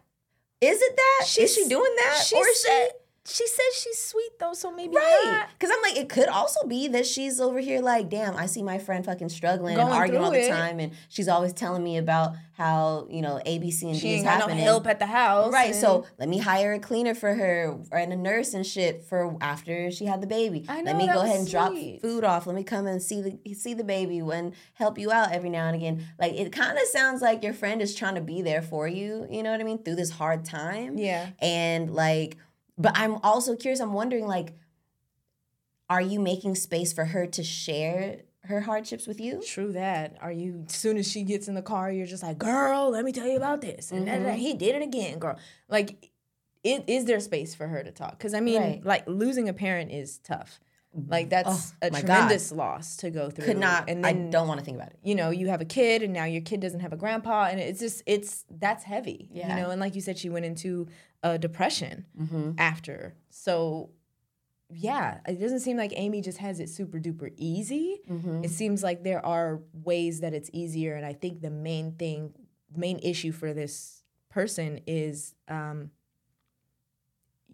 [0.62, 1.26] is it that?
[1.28, 2.24] She's, is she doing that?
[2.24, 2.90] She or said,
[3.28, 5.46] she says she's sweet though, so maybe right.
[5.54, 8.64] Because I'm like, it could also be that she's over here like, damn, I see
[8.64, 11.98] my friend fucking struggling Going and arguing all the time, and she's always telling me
[11.98, 14.58] about how you know A, B, C, and she D is happening.
[14.58, 15.76] No help at the house, right?
[15.76, 19.92] So let me hire a cleaner for her and a nurse and shit for after
[19.92, 20.66] she had the baby.
[20.68, 21.52] I know, let me go ahead and sweet.
[21.52, 22.48] drop food off.
[22.48, 25.68] Let me come and see the see the baby and help you out every now
[25.68, 26.08] and again.
[26.20, 29.28] Like it kind of sounds like your friend is trying to be there for you.
[29.30, 30.98] You know what I mean through this hard time.
[30.98, 32.38] Yeah, and like
[32.78, 34.54] but I'm also curious, I'm wondering like,
[35.90, 39.42] are you making space for her to share her hardships with you?
[39.46, 40.18] True that.
[40.22, 43.04] Are you as soon as she gets in the car, you're just like, girl, let
[43.06, 43.92] me tell you about this.
[43.92, 44.36] And mm-hmm.
[44.36, 45.38] he did it again, girl.
[45.68, 46.12] Like,
[46.64, 48.18] it, is there space for her to talk?
[48.18, 48.86] Because I mean, right.
[48.86, 50.60] like losing a parent is tough.
[50.94, 52.58] Like that's oh, a tremendous God.
[52.58, 53.46] loss to go through.
[53.46, 53.90] Could not.
[53.90, 55.00] And then, I don't want to think about it.
[55.04, 57.62] You know, you have a kid, and now your kid doesn't have a grandpa, and
[57.62, 59.30] it's just it's that's heavy.
[59.32, 59.56] Yeah.
[59.56, 60.88] You know, and like you said, she went into
[61.24, 62.52] a depression mm-hmm.
[62.58, 63.16] after.
[63.30, 63.92] So
[64.70, 68.02] yeah, it doesn't seem like Amy just has it super duper easy.
[68.10, 68.44] Mm-hmm.
[68.44, 72.34] It seems like there are ways that it's easier, and I think the main thing,
[72.76, 75.36] main issue for this person is.
[75.48, 75.92] Um,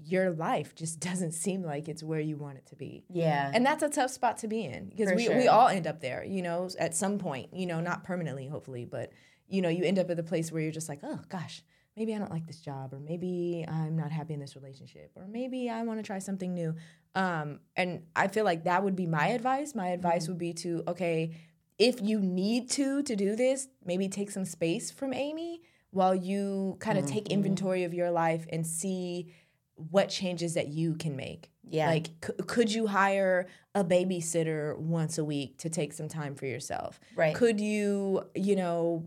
[0.03, 3.05] your life just doesn't seem like it's where you want it to be.
[3.09, 3.51] Yeah.
[3.53, 5.37] And that's a tough spot to be in because we, sure.
[5.37, 8.85] we all end up there, you know, at some point, you know, not permanently, hopefully,
[8.85, 9.11] but,
[9.47, 11.63] you know, you end up at the place where you're just like, oh gosh,
[11.97, 15.27] maybe I don't like this job, or maybe I'm not happy in this relationship, or
[15.27, 16.75] maybe I want to try something new.
[17.15, 19.73] Um, and I feel like that would be my advice.
[19.73, 20.33] My advice mm-hmm.
[20.33, 21.35] would be to, okay,
[21.79, 26.77] if you need to to do this, maybe take some space from Amy while you
[26.79, 27.13] kind of mm-hmm.
[27.15, 29.33] take inventory of your life and see
[29.77, 31.49] what changes that you can make.
[31.69, 31.87] Yeah.
[31.87, 36.45] Like, c- could you hire a babysitter once a week to take some time for
[36.45, 36.99] yourself?
[37.15, 37.35] Right.
[37.35, 39.05] Could you, you know,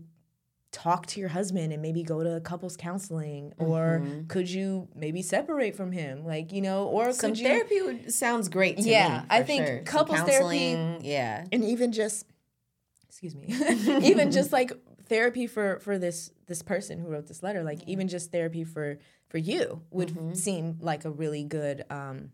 [0.71, 4.25] talk to your husband and maybe go to couples counseling or mm-hmm.
[4.27, 8.47] could you maybe separate from him like you know or some you, therapy would, sounds
[8.47, 9.79] great to yeah me, i think sure.
[9.79, 12.25] couples therapy yeah and even just
[13.09, 13.47] excuse me
[14.07, 14.71] even just like
[15.09, 18.97] therapy for for this this person who wrote this letter like even just therapy for
[19.31, 20.33] for you would mm-hmm.
[20.33, 22.31] seem like a really good um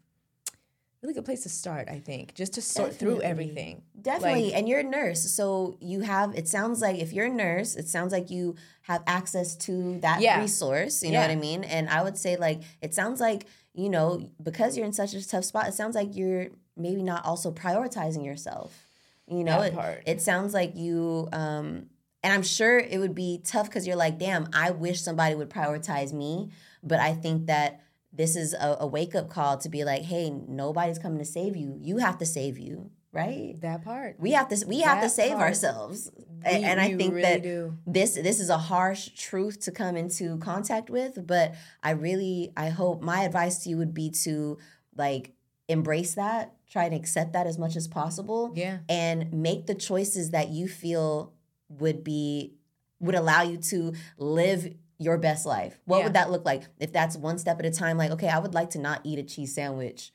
[1.04, 3.16] really good place to start i think just to sort definitely.
[3.16, 7.14] through everything definitely like, and you're a nurse so you have it sounds like if
[7.14, 10.42] you're a nurse it sounds like you have access to that yeah.
[10.42, 13.46] resource you know what i mean and i would say like it sounds like
[13.76, 17.24] you know because you're in such a tough spot it sounds like you're maybe not
[17.26, 18.88] also prioritizing yourself
[19.28, 19.76] you know it,
[20.08, 21.86] it sounds like you um
[22.28, 25.50] and i'm sure it would be tough because you're like damn i wish somebody would
[25.50, 26.50] prioritize me
[26.88, 27.82] but I think that
[28.14, 31.56] this is a, a wake up call to be like, hey, nobody's coming to save
[31.56, 31.78] you.
[31.80, 33.60] You have to save you, right?
[33.62, 34.20] That part.
[34.20, 35.44] We have to we that have to save part.
[35.44, 36.10] ourselves.
[36.16, 37.78] We, and I think really that do.
[37.86, 42.70] this this is a harsh truth to come into contact with, but I really I
[42.70, 44.58] hope my advice to you would be to
[44.96, 45.34] like
[45.68, 48.54] embrace that, try and accept that as much as possible.
[48.56, 48.80] Yeah.
[48.88, 51.34] And make the choices that you feel
[51.70, 52.54] would be
[53.00, 55.80] would allow you to live your best life?
[55.86, 56.04] What yeah.
[56.06, 56.64] would that look like?
[56.80, 59.20] If that's one step at a time, like, okay, I would like to not eat
[59.20, 60.12] a cheese sandwich.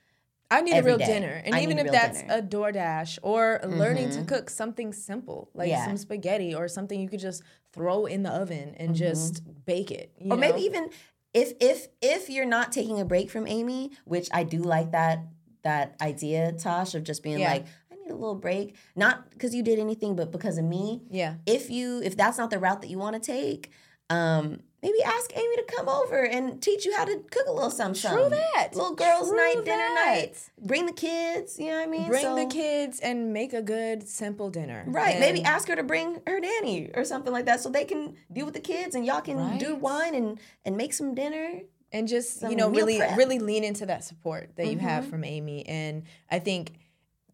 [0.51, 1.07] I need a real day.
[1.07, 1.41] dinner.
[1.45, 2.35] And I even if that's dinner.
[2.35, 3.79] a DoorDash or mm-hmm.
[3.79, 4.27] learning to mm-hmm.
[4.27, 5.87] cook something simple, like yeah.
[5.87, 7.43] some spaghetti or something you could just
[7.73, 8.97] throw in the oven and mm-hmm.
[8.97, 10.13] just bake it.
[10.21, 10.37] or know?
[10.37, 10.91] maybe even
[11.33, 15.25] if if if you're not taking a break from Amy, which I do like that
[15.63, 17.51] that idea, Tosh, of just being Yeah.
[17.51, 17.67] like,
[18.13, 21.03] a little break, not because you did anything, but because of me.
[21.11, 21.35] Yeah.
[21.47, 23.71] If you if that's not the route that you want to take,
[24.11, 27.71] um, maybe ask Amy to come over and teach you how to cook a little
[27.71, 28.11] something.
[28.11, 28.71] True that.
[28.75, 30.15] Little girls' True night, dinner that.
[30.17, 30.51] night.
[30.61, 31.59] Bring the kids.
[31.59, 32.09] You know what I mean?
[32.09, 34.85] Bring the kids and make a good simple dinner.
[34.87, 35.19] Right.
[35.19, 38.45] Maybe ask her to bring her nanny or something like that so they can deal
[38.45, 41.61] with the kids and y'all can do wine and and make some dinner.
[41.95, 43.19] and just some you know really prep.
[43.19, 45.11] really lean into that support that you have Mhm.
[45.11, 46.73] from Amy and I think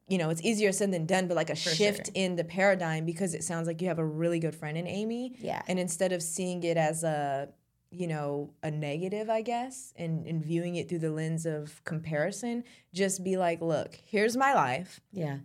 [0.09, 2.12] you know it's easier said than done but like a For shift sure.
[2.14, 5.36] in the paradigm because it sounds like you have a really good friend in Amy
[5.40, 5.62] Yeah.
[5.68, 7.48] and instead of seeing it as a
[7.90, 12.64] you know a negative I guess and, and viewing it through the lens of comparison
[12.92, 15.38] just be like look here's my life Yeah.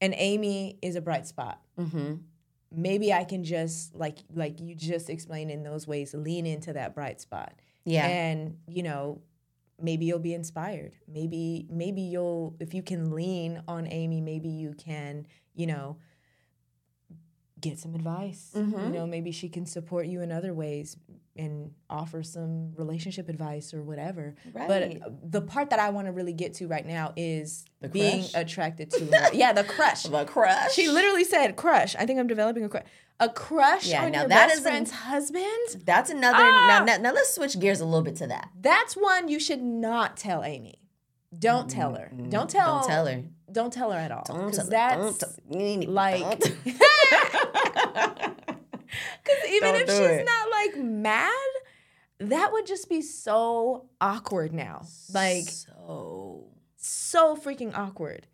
[0.00, 2.14] and Amy is a bright spot Mm-hmm.
[2.72, 6.94] maybe I can just like like you just explained in those ways lean into that
[6.94, 7.52] bright spot
[7.84, 8.06] Yeah.
[8.06, 9.20] and you know
[9.80, 10.92] maybe you'll be inspired.
[11.06, 15.96] Maybe maybe you'll if you can lean on amy maybe you can you know
[17.60, 18.92] get some advice you Mhm.
[18.92, 20.96] know maybe she can support you in other ways
[21.36, 24.68] and offer some relationship advice or whatever right.
[24.68, 27.88] but uh, the part that i want to really get to right now is The
[27.88, 30.72] being attracted to her yeah the crush the crush.
[30.72, 32.84] she literally said crush i think i'm developing a crush
[33.20, 36.38] a crush Yeah, on now your that best is an- friend's husband That's another.
[36.40, 36.66] Ah!
[36.68, 38.48] Now, now, now let's switch gears a little bit to that.
[38.60, 40.76] That's one you should not tell Amy.
[41.36, 42.12] Don't tell her.
[42.28, 42.78] Don't tell.
[42.78, 43.22] Don't tell her.
[43.50, 44.22] Don't tell her at all.
[44.24, 44.70] Don't 'Cause tell her.
[44.70, 46.42] that's Don't tell- you ain't- like.
[47.98, 50.24] Because even Don't if she's it.
[50.26, 51.30] not like mad,
[52.20, 54.86] that would just be so awkward now.
[55.12, 56.48] Like so.
[56.76, 58.26] so freaking awkward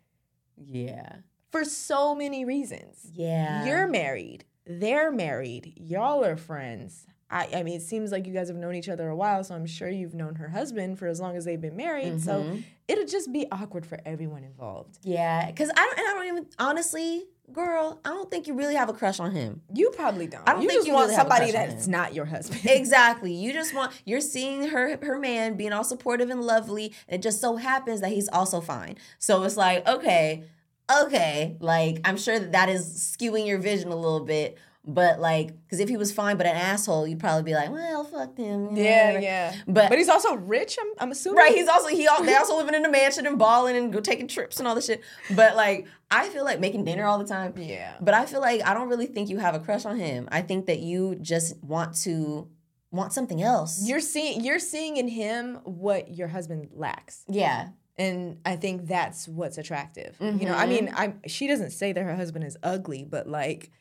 [0.57, 1.17] Yeah.
[1.51, 3.05] for so many reasons.
[3.13, 3.65] Yeah.
[3.65, 4.45] You're married.
[4.65, 5.73] They're married.
[5.75, 7.05] Y'all are friends.
[7.29, 9.55] I, I mean, it seems like you guys have known each other a while, so
[9.55, 12.21] I'm sure you've known her husband for as long as they've been married.
[12.21, 12.63] So Mhm.
[12.87, 14.99] it'll just be awkward for everyone involved.
[15.01, 18.75] Yeah, because I don't, and I don't even honestly, girl, I don't think you really
[18.75, 19.61] have a crush on him.
[19.73, 20.47] You probably don't.
[20.47, 22.61] I don't you think you want really somebody that's not your husband.
[22.65, 23.33] Exactly.
[23.33, 27.23] You just want you're seeing her her man being all supportive and lovely, and it
[27.23, 28.97] just so happens that he's also fine.
[29.17, 30.43] So it's like, okay,
[30.91, 32.85] okay, like I'm sure that that is
[33.17, 34.57] skewing your vision a little bit.
[34.87, 38.03] But like, because if he was fine but an asshole, you'd probably be like, well,
[38.03, 38.75] fuck him.
[38.75, 39.19] yeah, whatever.
[39.19, 39.55] yeah.
[39.67, 40.77] But But he's also rich.
[40.79, 41.37] I'm, I'm assuming.
[41.37, 43.99] Right, he's also he al- they also living in a mansion and balling and go
[43.99, 45.01] taking trips and all this shit.
[45.35, 47.53] But like I feel like making dinner all the time.
[47.57, 47.95] Yeah.
[47.99, 50.29] But I feel like I don't really think you have a crush on him.
[50.31, 52.47] I think that you just want to
[52.91, 53.87] want something else.
[53.87, 57.23] You're seeing you're seeing in him what your husband lacks.
[57.27, 57.69] yeah.
[57.97, 60.17] And I think that's what's attractive.
[60.19, 60.69] You know, I mm-hmm.
[60.69, 63.71] mean, I she doesn't say that her husband is ugly, but like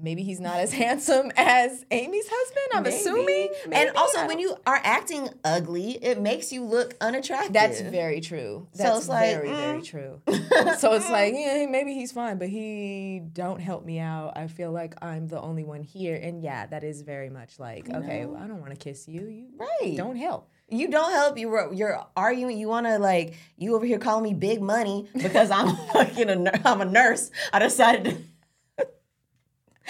[0.00, 2.66] maybe he's not as handsome as Amy's husband.
[2.74, 2.96] I'm Maybe.
[2.96, 3.48] assuming.
[3.72, 7.52] and also when you are acting ugly, it makes you look unattractive.
[7.52, 8.68] That's very true.
[8.72, 9.84] So That's it's like, very, very mm.
[9.84, 10.20] true.
[10.78, 14.32] so it's like, yeah, maybe he's fine, but he don't help me out.
[14.36, 16.16] I feel like I'm the only one here.
[16.16, 19.20] And yeah, that is very much like, okay, well, I don't want to kiss you.
[19.26, 19.96] You Right.
[19.96, 20.50] don't help.
[20.70, 21.38] You don't help.
[21.38, 22.58] You were you're arguing.
[22.58, 26.68] You want to like you over here calling me big money because I'm fucking a
[26.68, 27.30] I'm a nurse.
[27.54, 28.22] I decided to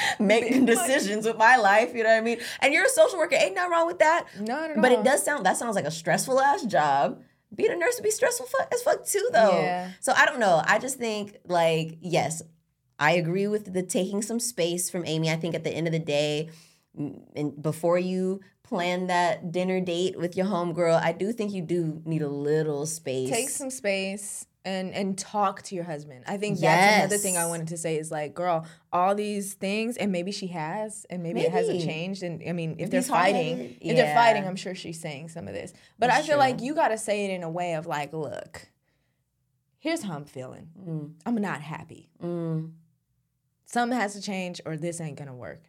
[0.19, 1.95] make decisions with my life.
[1.95, 2.41] You know what I mean?
[2.61, 3.37] And you're a social worker.
[3.37, 4.27] Ain't nothing wrong with that.
[4.39, 7.23] No, no, But it does sound that sounds like a stressful ass job.
[7.55, 9.61] Being a nurse would be stressful fu- as fuck too, though.
[9.61, 9.91] Yeah.
[10.01, 10.63] So I don't know.
[10.67, 12.43] I just think like yes,
[12.99, 15.31] I agree with the taking some space from Amy.
[15.31, 16.51] I think at the end of the day,
[16.95, 22.03] and before you plan that dinner date with your homegirl, I do think you do
[22.05, 23.31] need a little space.
[23.31, 26.25] Take some space and and talk to your husband.
[26.27, 29.97] I think that's another thing I wanted to say is like, girl, all these things,
[29.97, 32.23] and maybe she has, and maybe, it hasn't changed.
[32.23, 34.47] And I mean, if, If they're fighting, hard-headed, if they're fighting.
[34.47, 35.73] I'm sure she's saying some of this.
[35.99, 38.13] But That's I feel like you got to say it in a way of like,
[38.13, 38.69] look,
[39.79, 40.69] here's how I'm feeling.
[40.79, 42.11] Mm, I'm not happy.
[42.23, 42.73] mm,
[43.65, 45.63] Something has to change, or this ain't gonna work.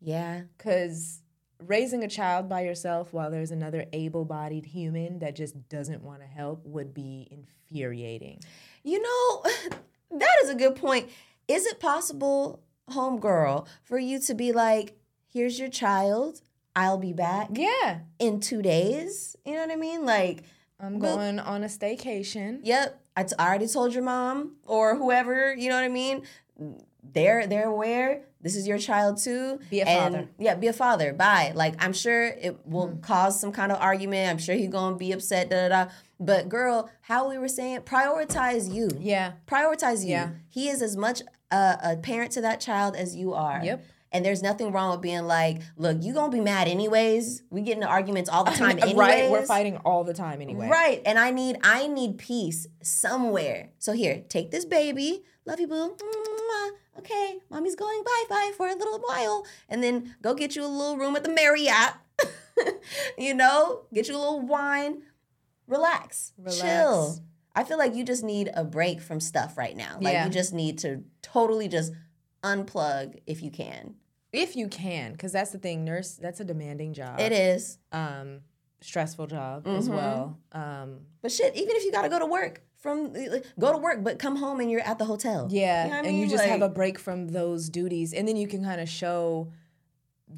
[0.00, 0.42] yeah.
[0.56, 1.22] Because
[1.64, 6.26] raising a child by yourself while there's another able-bodied human that just doesn't want to
[6.26, 8.40] help would be infuriating.
[8.82, 9.42] You know,
[10.18, 11.08] that is a good point.
[11.48, 14.98] Is it possible, homegirl, for you to be like,
[15.32, 16.42] here's your child,
[16.74, 18.00] I'll be back Yeah.
[18.18, 19.36] in two days?
[19.44, 20.04] You know what I mean?
[20.04, 20.42] Like,
[20.78, 22.60] I'm going on a staycation.
[22.64, 26.22] yep, I, t- I already told your mom or whoever, you know what I mean?
[27.02, 28.22] They're they're aware.
[28.46, 29.58] This is your child too.
[29.70, 30.28] Be a And, father.
[30.38, 31.12] Yeah, be a father.
[31.12, 31.50] Bye.
[31.52, 33.00] Like I'm sure it will mm-hmm.
[33.00, 34.30] cause some kind of argument.
[34.30, 35.50] I'm sure he's gonna be upset.
[35.50, 35.90] Da da da.
[36.20, 38.88] But girl, how we were saying, prioritize you.
[39.00, 39.32] Yeah.
[39.48, 40.10] prioritize you.
[40.10, 40.30] Yeah.
[40.48, 43.60] He is as much a, a parent to that child as you are.
[43.64, 43.84] Yep.
[44.12, 47.42] And there's nothing wrong with being like, look, you gonna be mad anyways.
[47.50, 48.94] We get into arguments all the time anyways.
[48.94, 50.68] right, we're fighting all the time anyway.
[50.68, 51.02] Right.
[51.04, 53.70] And I need I need peace somewhere.
[53.80, 55.24] So here, take this baby.
[55.46, 55.96] Love you, boo.
[56.98, 59.46] Okay, mommy's going bye-bye for a little while.
[59.68, 61.94] And then go get you a little room at the Marriott.
[63.18, 65.02] you know, get you a little wine.
[65.66, 66.32] Relax.
[66.38, 66.60] Relax.
[66.60, 67.18] Chill.
[67.54, 69.98] I feel like you just need a break from stuff right now.
[70.00, 70.24] Like yeah.
[70.26, 71.92] you just need to totally just
[72.42, 73.94] unplug if you can.
[74.32, 76.14] If you can, because that's the thing, nurse.
[76.14, 77.18] That's a demanding job.
[77.18, 77.78] It is.
[77.92, 78.40] Um,
[78.82, 79.78] stressful job mm-hmm.
[79.78, 80.38] as well.
[80.52, 83.12] Um, but shit, even if you got to go to work from
[83.58, 85.48] go to work, but come home and you're at the hotel.
[85.50, 86.16] Yeah, you know and mean?
[86.18, 88.88] you just like, have a break from those duties, and then you can kind of
[88.88, 89.52] show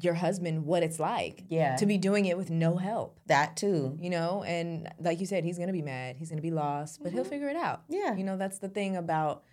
[0.01, 3.97] your husband what it's like yeah to be doing it with no help that too
[3.99, 7.07] you know and like you said he's gonna be mad he's gonna be lost but
[7.07, 7.17] mm-hmm.
[7.17, 9.43] he'll figure it out yeah you know that's the thing about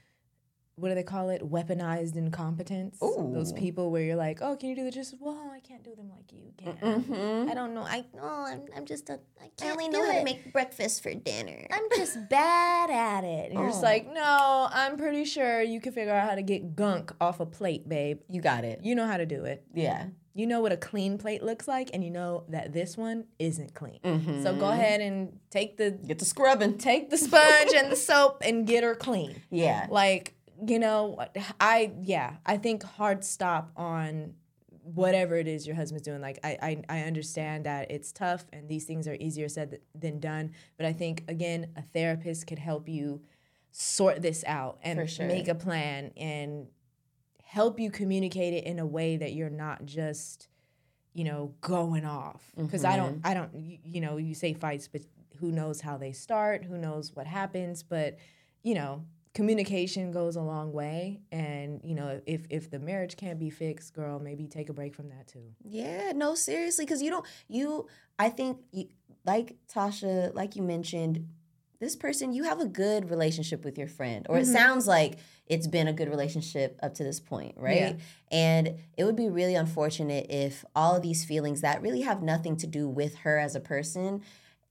[0.79, 1.43] what do they call it?
[1.43, 2.99] Weaponized incompetence.
[3.03, 3.31] Ooh.
[3.33, 5.15] Those people where you're like, oh, can you do the just?
[5.19, 6.77] Well, I can't do them like you can.
[6.77, 7.51] Mm-hmm.
[7.51, 7.81] I don't know.
[7.81, 9.15] I oh, I'm, I'm just a.
[9.41, 11.67] I can't I only know how to make breakfast for dinner.
[11.71, 13.51] I'm just bad at it.
[13.51, 13.63] And oh.
[13.63, 13.87] you're just oh.
[13.87, 17.47] like, no, I'm pretty sure you can figure out how to get gunk off a
[17.47, 18.21] plate, babe.
[18.29, 18.81] You got it.
[18.83, 19.65] You know how to do it.
[19.73, 20.09] Yeah.
[20.35, 23.73] You know what a clean plate looks like, and you know that this one isn't
[23.73, 23.99] clean.
[24.05, 24.43] Mm-hmm.
[24.43, 28.43] So go ahead and take the get the scrubbing, take the sponge and the soap,
[28.45, 29.41] and get her clean.
[29.49, 30.36] Yeah, like
[30.67, 31.19] you know,
[31.61, 34.35] I yeah, I think hard stop on
[34.83, 36.21] whatever it is your husband's doing.
[36.21, 40.21] Like I, I I understand that it's tough and these things are easier said than
[40.21, 40.53] done.
[40.77, 43.23] But I think again, a therapist could help you
[43.73, 45.27] sort this out and sure.
[45.27, 46.67] make a plan and
[47.45, 50.49] help you communicate it in a way that you're not just
[51.13, 52.93] you know going off because mm-hmm.
[52.93, 55.03] i don't i don't you know you say fights but
[55.41, 58.19] who knows how they start who knows what happens but
[58.63, 59.05] you know
[59.37, 63.93] communication goes a long way and you know if if the marriage can't be fixed
[63.93, 67.87] girl maybe take a break from that too yeah no seriously because you don't you
[68.19, 68.89] i think you,
[69.27, 71.29] like tasha like you mentioned
[71.81, 74.51] this person you have a good relationship with your friend or mm-hmm.
[74.51, 77.93] it sounds like it's been a good relationship up to this point right yeah.
[78.33, 82.57] and it would be really unfortunate if all of these feelings that really have nothing
[82.57, 84.23] to do with her as a person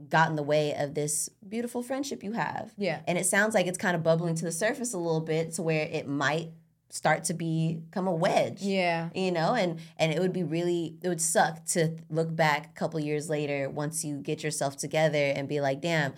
[0.09, 2.73] got in the way of this beautiful friendship you have.
[2.77, 3.01] Yeah.
[3.07, 5.61] And it sounds like it's kind of bubbling to the surface a little bit to
[5.61, 6.49] where it might
[6.89, 8.61] start to become a wedge.
[8.61, 9.09] Yeah.
[9.15, 12.73] You know, and and it would be really it would suck to look back a
[12.73, 16.13] couple years later once you get yourself together and be like, "Damn,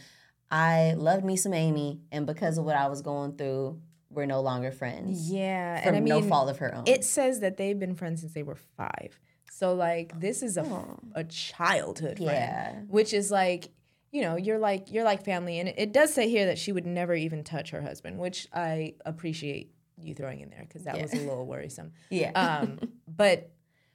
[0.52, 4.42] I loved me some Amy and because of what I was going through, we're no
[4.42, 5.82] longer friends." Yeah.
[5.82, 6.84] From and I mean, no fault of her own.
[6.88, 9.20] It says that they've been friends since they were 5.
[9.52, 11.00] So like this is a, oh.
[11.16, 12.82] a childhood friend, yeah.
[12.88, 13.70] which is like
[14.12, 16.72] you know you're like you're like family, and it, it, does say here that she
[16.72, 20.95] would never even touch her husband, which I appreciate you throwing in there because that
[20.95, 21.04] yeah.
[21.04, 21.93] was a little worrisome.
[22.10, 22.32] yeah.
[22.32, 23.52] Um, but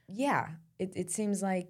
[0.09, 0.48] yeah,
[0.78, 1.68] it it seems like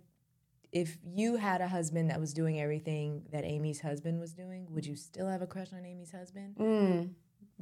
[0.72, 4.86] if you had a husband that was doing everything that Amy's husband was doing, would
[4.86, 6.56] you still have a crush on Amy's husband?
[6.58, 7.10] Mm.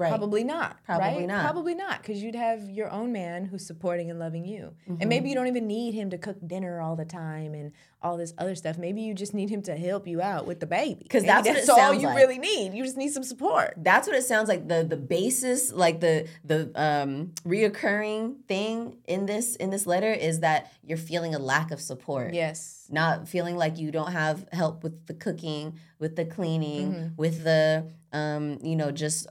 [0.00, 0.08] Right.
[0.08, 0.82] Probably not.
[0.84, 1.26] Probably right?
[1.26, 1.44] not.
[1.44, 4.72] Probably not, because you'd have your own man who's supporting and loving you.
[4.88, 4.96] Mm-hmm.
[5.00, 8.16] And maybe you don't even need him to cook dinner all the time and all
[8.16, 8.78] this other stuff.
[8.78, 11.00] Maybe you just need him to help you out with the baby.
[11.02, 12.16] Because that's, that's all you like.
[12.16, 12.72] really need.
[12.72, 13.74] You just need some support.
[13.76, 14.68] That's what it sounds like.
[14.68, 20.40] The the basis, like the the um reoccurring thing in this in this letter is
[20.40, 22.32] that you're feeling a lack of support.
[22.32, 22.86] Yes.
[22.90, 27.16] Not feeling like you don't have help with the cooking, with the cleaning, mm-hmm.
[27.18, 29.26] with the um, you know, just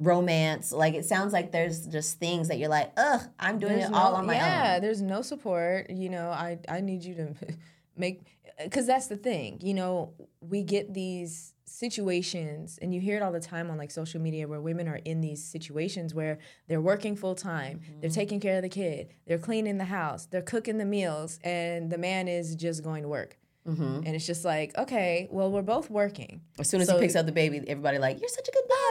[0.00, 0.72] romance.
[0.72, 3.94] Like it sounds like there's just things that you're like, ugh, I'm doing there's it
[3.94, 4.50] all on my yeah, own.
[4.50, 5.90] Yeah, there's no support.
[5.90, 7.34] You know, I I need you to
[7.96, 8.22] make
[8.64, 9.58] because that's the thing.
[9.62, 13.90] You know, we get these situations and you hear it all the time on like
[13.90, 18.00] social media where women are in these situations where they're working full time mm-hmm.
[18.00, 21.88] they're taking care of the kid they're cleaning the house they're cooking the meals and
[21.88, 24.00] the man is just going to work mm-hmm.
[24.04, 27.14] and it's just like okay well we're both working as soon as so, he picks
[27.14, 28.89] up the baby everybody like you're such a good god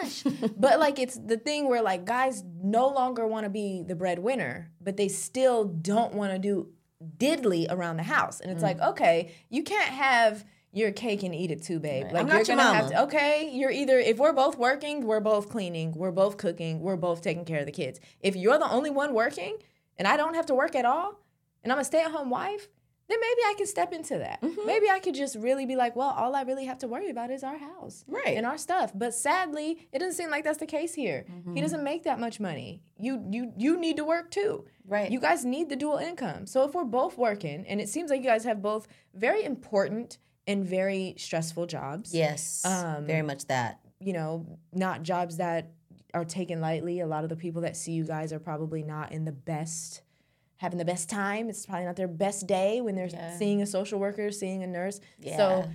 [0.00, 0.24] gosh.
[0.56, 4.70] but like it's the thing where like guys no longer want to be the breadwinner,
[4.80, 6.68] but they still don't want to do
[7.18, 8.40] diddly around the house.
[8.40, 8.64] And it's mm.
[8.64, 12.04] like, okay, you can't have your cake and eat it too, babe.
[12.04, 12.14] Right.
[12.14, 15.48] Like I'm you're gonna have to okay, you're either if we're both working, we're both
[15.48, 18.00] cleaning, we're both cooking, we're both taking care of the kids.
[18.20, 19.56] If you're the only one working
[19.96, 21.20] and I don't have to work at all,
[21.62, 22.68] and I'm a stay-at-home wife,
[23.10, 24.40] then maybe I can step into that.
[24.40, 24.66] Mm-hmm.
[24.66, 27.30] Maybe I could just really be like, well, all I really have to worry about
[27.30, 28.92] is our house, right, and our stuff.
[28.94, 31.26] But sadly, it doesn't seem like that's the case here.
[31.30, 31.54] Mm-hmm.
[31.54, 32.82] He doesn't make that much money.
[32.98, 35.10] You you you need to work too, right?
[35.10, 36.46] You guys need the dual income.
[36.46, 40.18] So if we're both working, and it seems like you guys have both very important
[40.46, 42.14] and very stressful jobs.
[42.14, 43.80] Yes, um, very much that.
[44.00, 45.72] You know, not jobs that
[46.14, 47.00] are taken lightly.
[47.00, 50.02] A lot of the people that see you guys are probably not in the best
[50.60, 51.48] having the best time.
[51.48, 53.36] It's probably not their best day when they're yeah.
[53.38, 55.00] seeing a social worker, seeing a nurse.
[55.18, 55.38] Yeah.
[55.38, 55.70] So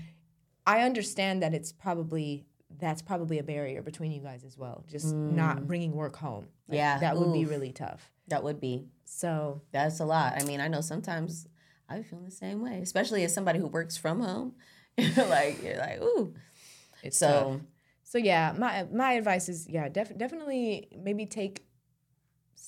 [0.67, 2.45] I understand that it's probably
[2.77, 4.85] that's probably a barrier between you guys as well.
[4.87, 5.31] Just mm.
[5.31, 6.47] not bringing work home.
[6.67, 7.33] Like, yeah, that would Oof.
[7.33, 8.11] be really tough.
[8.27, 8.85] That would be.
[9.05, 10.39] So that's a lot.
[10.39, 11.47] I mean, I know sometimes
[11.89, 14.53] I feel the same way, especially as somebody who works from home.
[14.97, 16.35] like you're like, ooh.
[17.01, 17.27] It's so.
[17.53, 17.61] Tough.
[18.03, 21.64] So yeah, my my advice is yeah, def- definitely maybe take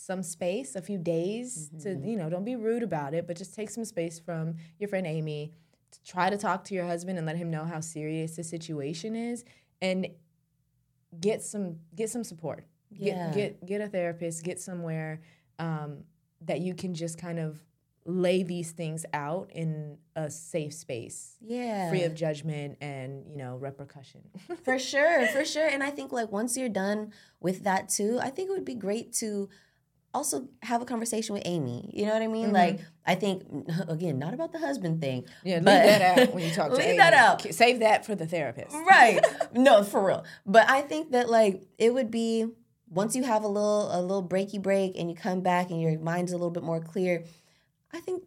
[0.07, 2.01] some space, a few days mm-hmm.
[2.01, 4.87] to you know, don't be rude about it, but just take some space from your
[4.87, 5.51] friend Amy.
[5.91, 9.15] To try to talk to your husband and let him know how serious the situation
[9.15, 9.45] is,
[9.81, 10.07] and
[11.19, 12.65] get some get some support.
[12.89, 13.31] Yeah.
[13.31, 14.43] Get get get a therapist.
[14.43, 15.21] Get somewhere
[15.59, 16.03] um,
[16.41, 17.63] that you can just kind of
[18.05, 23.57] lay these things out in a safe space yeah free of judgment and you know
[23.57, 24.21] repercussion
[24.63, 28.29] for sure for sure and i think like once you're done with that too i
[28.29, 29.49] think it would be great to
[30.17, 32.55] also have a conversation with amy you know what i mean mm-hmm.
[32.55, 33.43] like i think
[33.87, 36.87] again not about the husband thing yeah leave that out when you talk to leave
[36.87, 36.97] amy.
[36.97, 39.19] that out save that for the therapist right
[39.53, 42.45] no for real but i think that like it would be
[42.89, 45.97] once you have a little a little breaky break and you come back and your
[45.99, 47.23] mind's a little bit more clear
[47.93, 48.23] I think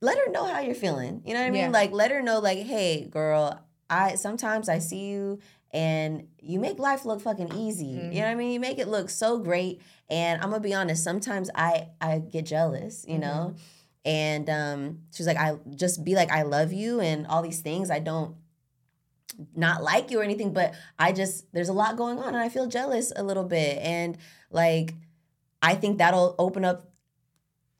[0.00, 1.22] let her know how you're feeling.
[1.24, 1.62] You know what I mean?
[1.62, 1.70] Yeah.
[1.70, 5.40] Like let her know like, "Hey, girl, I sometimes I see you
[5.76, 7.92] and you make life look fucking easy.
[7.92, 8.12] Mm-hmm.
[8.12, 8.52] You know what I mean?
[8.52, 9.82] You make it look so great.
[10.08, 13.20] And I'm gonna be honest, sometimes I I get jealous, you mm-hmm.
[13.20, 13.54] know?
[14.02, 17.90] And um, she's like, I just be like, I love you and all these things.
[17.90, 18.36] I don't
[19.54, 22.48] not like you or anything, but I just there's a lot going on and I
[22.48, 23.76] feel jealous a little bit.
[23.78, 24.16] And
[24.50, 24.94] like
[25.60, 26.90] I think that'll open up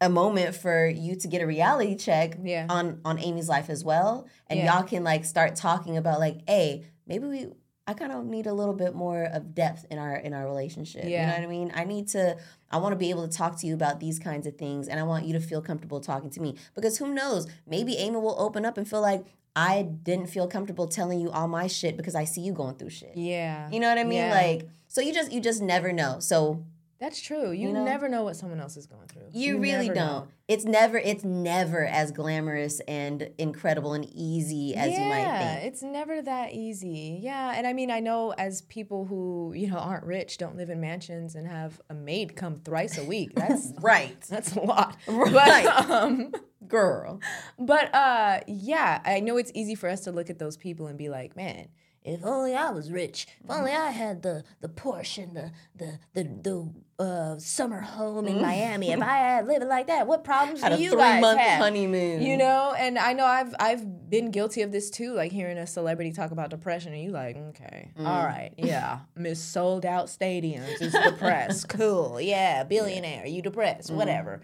[0.03, 2.67] a moment for you to get a reality check yeah.
[2.69, 4.75] on on Amy's life as well and yeah.
[4.75, 7.47] y'all can like start talking about like hey maybe we
[7.89, 11.05] I kind of need a little bit more of depth in our in our relationship
[11.05, 11.21] yeah.
[11.21, 11.73] you know what I mean?
[11.75, 12.37] I need to
[12.71, 14.99] I want to be able to talk to you about these kinds of things and
[14.99, 17.47] I want you to feel comfortable talking to me because who knows?
[17.67, 19.25] Maybe Amy will open up and feel like
[19.55, 22.91] I didn't feel comfortable telling you all my shit because I see you going through
[22.91, 23.13] shit.
[23.17, 23.71] Yeah.
[23.71, 24.31] You know what I mean?
[24.31, 26.19] Like so you just you just never know.
[26.19, 26.65] So
[26.99, 27.51] that's true.
[27.51, 27.85] You, you know?
[27.85, 29.29] never know what someone else is going through.
[29.33, 29.97] You, you really don't.
[29.97, 30.29] Know.
[30.49, 35.65] It's never it's never as glamorous and incredible and easy as yeah, you might think.
[35.67, 37.19] It's never that easy.
[37.23, 37.53] Yeah.
[37.55, 40.81] And I mean I know as people who, you know, aren't rich, don't live in
[40.81, 43.33] mansions and have a maid come thrice a week.
[43.37, 44.21] That's right.
[44.23, 44.97] That's a lot.
[45.07, 45.65] Right.
[45.65, 46.33] But, um,
[46.67, 47.21] girl.
[47.59, 50.97] But uh yeah, I know it's easy for us to look at those people and
[50.97, 51.69] be like, man,
[52.07, 53.27] if only I was rich.
[53.43, 58.27] If only I had the the Porsche and the the the, the uh, summer home
[58.27, 58.43] in mm.
[58.43, 58.93] Miami.
[58.93, 61.61] If I had living like that, what problems had do you guys have?
[61.61, 62.23] honeymoon.
[62.23, 65.15] You know, and I know I've I've been guilty of this too.
[65.15, 68.07] Like hearing a celebrity talk about depression, and you like, okay, mm.
[68.07, 71.69] all right, yeah, Miss sold out stadiums is depressed.
[71.69, 73.97] cool, yeah, billionaire, you depressed, mm.
[73.97, 74.41] whatever.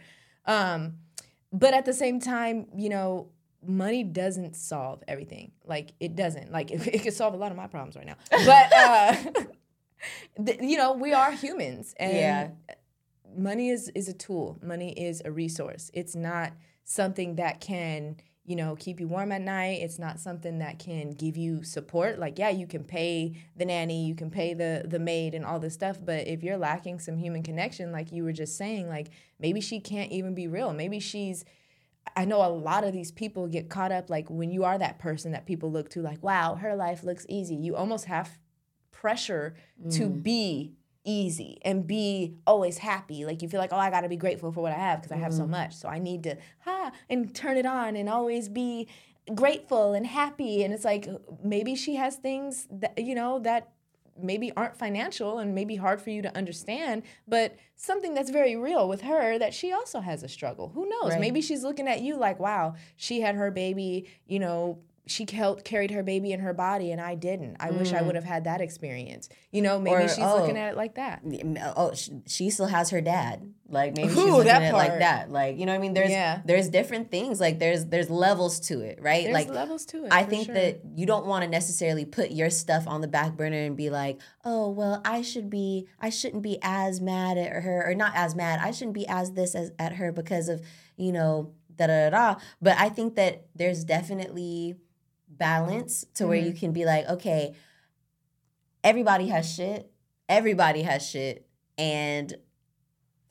[0.46, 0.94] Um,
[1.52, 3.28] but at the same time, you know,
[3.66, 5.52] money doesn't solve everything.
[5.64, 6.52] Like it doesn't.
[6.52, 8.16] Like it, it could solve a lot of my problems right now.
[8.30, 12.48] But uh, you know, we are humans, and yeah.
[13.36, 14.58] money is is a tool.
[14.62, 15.90] Money is a resource.
[15.94, 16.52] It's not
[16.84, 21.12] something that can you know keep you warm at night it's not something that can
[21.12, 24.98] give you support like yeah you can pay the nanny you can pay the the
[24.98, 28.32] maid and all this stuff but if you're lacking some human connection like you were
[28.32, 31.44] just saying like maybe she can't even be real maybe she's
[32.16, 34.98] I know a lot of these people get caught up like when you are that
[34.98, 38.38] person that people look to like wow her life looks easy you almost have
[38.90, 39.94] pressure mm.
[39.96, 40.74] to be
[41.04, 44.52] easy and be always happy like you feel like oh I got to be grateful
[44.52, 45.50] for what I have because I have so mm.
[45.50, 48.88] much so I need to ha and turn it on and always be
[49.34, 51.08] grateful and happy and it's like
[51.42, 53.72] maybe she has things that you know that
[54.22, 58.88] maybe aren't financial and maybe hard for you to understand, but something that's very real
[58.88, 60.70] with her that she also has a struggle.
[60.74, 61.12] Who knows?
[61.12, 61.20] Right.
[61.20, 65.90] Maybe she's looking at you like, wow, she had her baby, you know, she carried
[65.90, 67.56] her baby in her body and I didn't.
[67.58, 67.78] I mm.
[67.78, 68.06] wish I mm.
[68.06, 69.28] would have had that experience.
[69.50, 71.22] You know, maybe or, she's oh, looking at it like that.
[71.76, 71.92] Oh,
[72.26, 73.52] she still has her dad.
[73.68, 75.30] Like maybe Ooh, she's looking at it like that.
[75.30, 76.40] Like you know, what I mean, there's yeah.
[76.44, 77.40] there's different things.
[77.40, 79.24] Like there's there's levels to it, right?
[79.24, 80.12] There's like levels to it.
[80.12, 80.54] I think sure.
[80.54, 83.90] that you don't want to necessarily put your stuff on the back burner and be
[83.90, 88.12] like, oh well, I should be, I shouldn't be as mad at her, or not
[88.14, 88.60] as mad.
[88.62, 90.62] I shouldn't be as this as at her because of
[90.96, 92.34] you know da da da.
[92.60, 94.76] But I think that there's definitely
[95.42, 96.28] balance to mm-hmm.
[96.28, 96.58] where you mm-hmm.
[96.58, 97.54] can be like, okay,
[98.84, 99.90] everybody has shit.
[100.28, 101.48] Everybody has shit.
[101.76, 102.32] And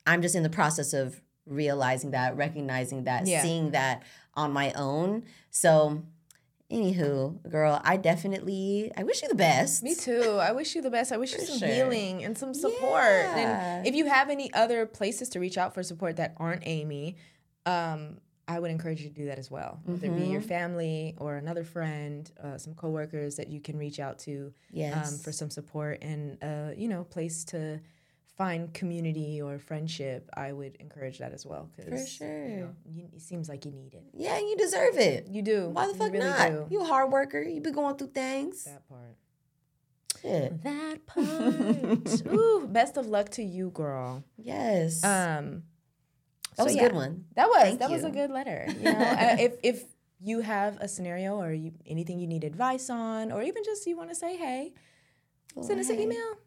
[0.06, 3.42] I'm just in the process of realizing that, recognizing that, yeah.
[3.42, 4.04] seeing that
[4.34, 5.24] on my own.
[5.52, 6.04] So,
[6.70, 9.82] anywho, girl, I definitely I wish you the best.
[9.82, 10.38] Me too.
[10.42, 11.14] I wish you the best.
[11.14, 11.68] I wish you some sure.
[11.68, 13.04] healing and some support.
[13.04, 13.78] Yeah.
[13.78, 17.16] And if you have any other places to reach out for support that aren't Amy,
[17.66, 18.18] um,
[18.52, 19.80] I would encourage you to do that as well.
[19.86, 24.00] Whether it be your family or another friend, uh, some coworkers that you can reach
[24.00, 24.54] out to
[24.94, 27.80] um, for some support and uh, you know place to
[28.38, 30.30] find community or friendship.
[30.36, 32.48] I would encourage that as well because sure.
[32.48, 34.04] you know, you, it seems like you need it.
[34.14, 35.28] Yeah, you deserve it.
[35.30, 35.70] You do.
[35.70, 36.50] Why the You fuck really not?
[36.50, 36.66] do.
[36.70, 37.42] You a hard worker.
[37.42, 38.66] You be going through things.
[38.66, 39.16] that part.
[40.22, 40.64] Shit.
[40.64, 42.28] That part.
[42.34, 44.24] Ooh, best of luck to you, girl.
[44.38, 45.04] Yes.
[45.04, 45.64] Um,
[46.56, 46.84] that so was yeah.
[46.84, 47.26] a good one.
[47.36, 48.68] That was Thank that was a good letter.
[48.78, 49.84] You know, uh, if if
[50.20, 53.98] you have a scenario or you, anything you need advice on, or even just you
[53.98, 54.74] want to say hey,
[55.62, 56.38] send us an email.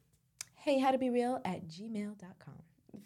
[0.55, 2.55] Hey, how to be real at gmail.com.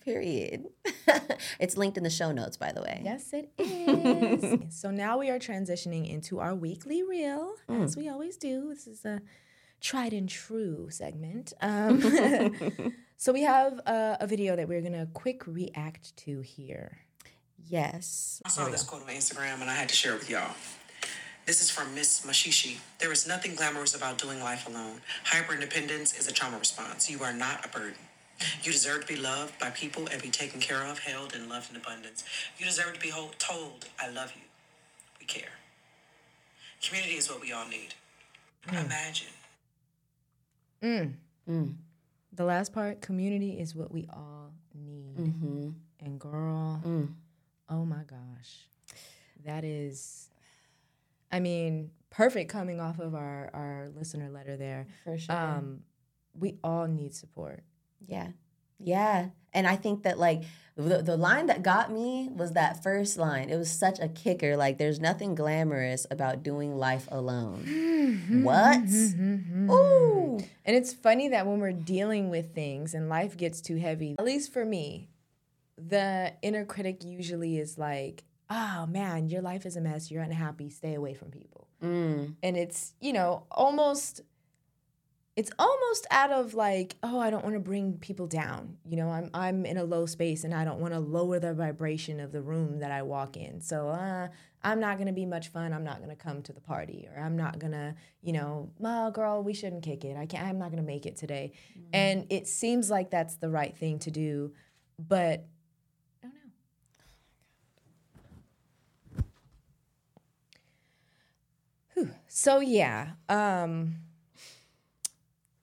[0.01, 0.66] Period.
[1.59, 3.01] it's linked in the show notes, by the way.
[3.05, 4.80] Yes, it is.
[4.80, 8.68] so now we are transitioning into our weekly reel, as we always do.
[8.68, 9.20] This is a
[9.81, 11.53] tried and true segment.
[11.62, 16.99] Um, so we have uh, a video that we're gonna quick react to here.
[17.66, 18.41] Yes.
[18.45, 20.55] I saw this quote on Instagram and I had to share it with y'all.
[21.45, 22.79] This is from Miss Mashishi.
[22.99, 25.01] There is nothing glamorous about doing life alone.
[25.24, 27.11] Hyper independence is a trauma response.
[27.11, 27.99] You are not a burden.
[28.62, 31.70] You deserve to be loved by people and be taken care of, held, and loved
[31.70, 32.22] in abundance.
[32.59, 34.43] You deserve to be hold, told, I love you.
[35.18, 35.57] We care.
[36.83, 37.95] Community is what we all need.
[38.68, 39.29] Imagine.
[40.81, 45.16] The last part, community is what we all need.
[45.16, 45.68] Mm-hmm.
[46.01, 47.14] And girl, Mm.
[47.68, 48.66] oh my gosh.
[49.45, 50.31] That is
[51.31, 54.87] I mean, perfect coming off of our our listener letter there.
[55.05, 55.35] For sure.
[55.37, 55.81] Um
[56.35, 57.64] we all need support.
[58.07, 58.29] Yeah.
[58.79, 59.29] Yeah.
[59.53, 60.43] And I think that like
[60.76, 63.51] the, the line that got me was that first line.
[63.51, 64.57] It was such a kicker.
[64.57, 67.64] Like there's nothing glamorous about doing life alone.
[67.66, 68.85] Mm-hmm, what?
[68.85, 69.70] Mm-hmm, mm-hmm.
[69.70, 70.39] Ooh.
[70.64, 74.24] And it's funny that when we're dealing with things and life gets too heavy, at
[74.24, 75.09] least for me,
[75.76, 80.70] the inner critic usually is like, oh man, your life is a mess, you're unhappy,
[80.70, 81.66] stay away from people.
[81.83, 82.35] Mm.
[82.43, 84.20] And it's, you know, almost
[85.39, 88.76] it's almost out of like, oh, I don't want to bring people down.
[88.84, 91.55] You know, I'm I'm in a low space and I don't want to lower the
[91.55, 93.61] vibration of the room that I walk in.
[93.61, 94.26] So uh,
[94.64, 95.72] I'm not gonna be much fun.
[95.72, 99.45] I'm not gonna come to the party, or I'm not gonna, you know, well, girl,
[99.45, 100.16] we shouldn't kick it.
[100.16, 100.45] I can't.
[100.45, 101.53] I'm not gonna make it today.
[101.93, 104.53] And it seems like that's the right thing to do,
[104.99, 105.47] but
[106.24, 106.34] I don't
[109.16, 109.24] know.
[111.95, 112.11] Whew.
[112.26, 113.95] So yeah, um,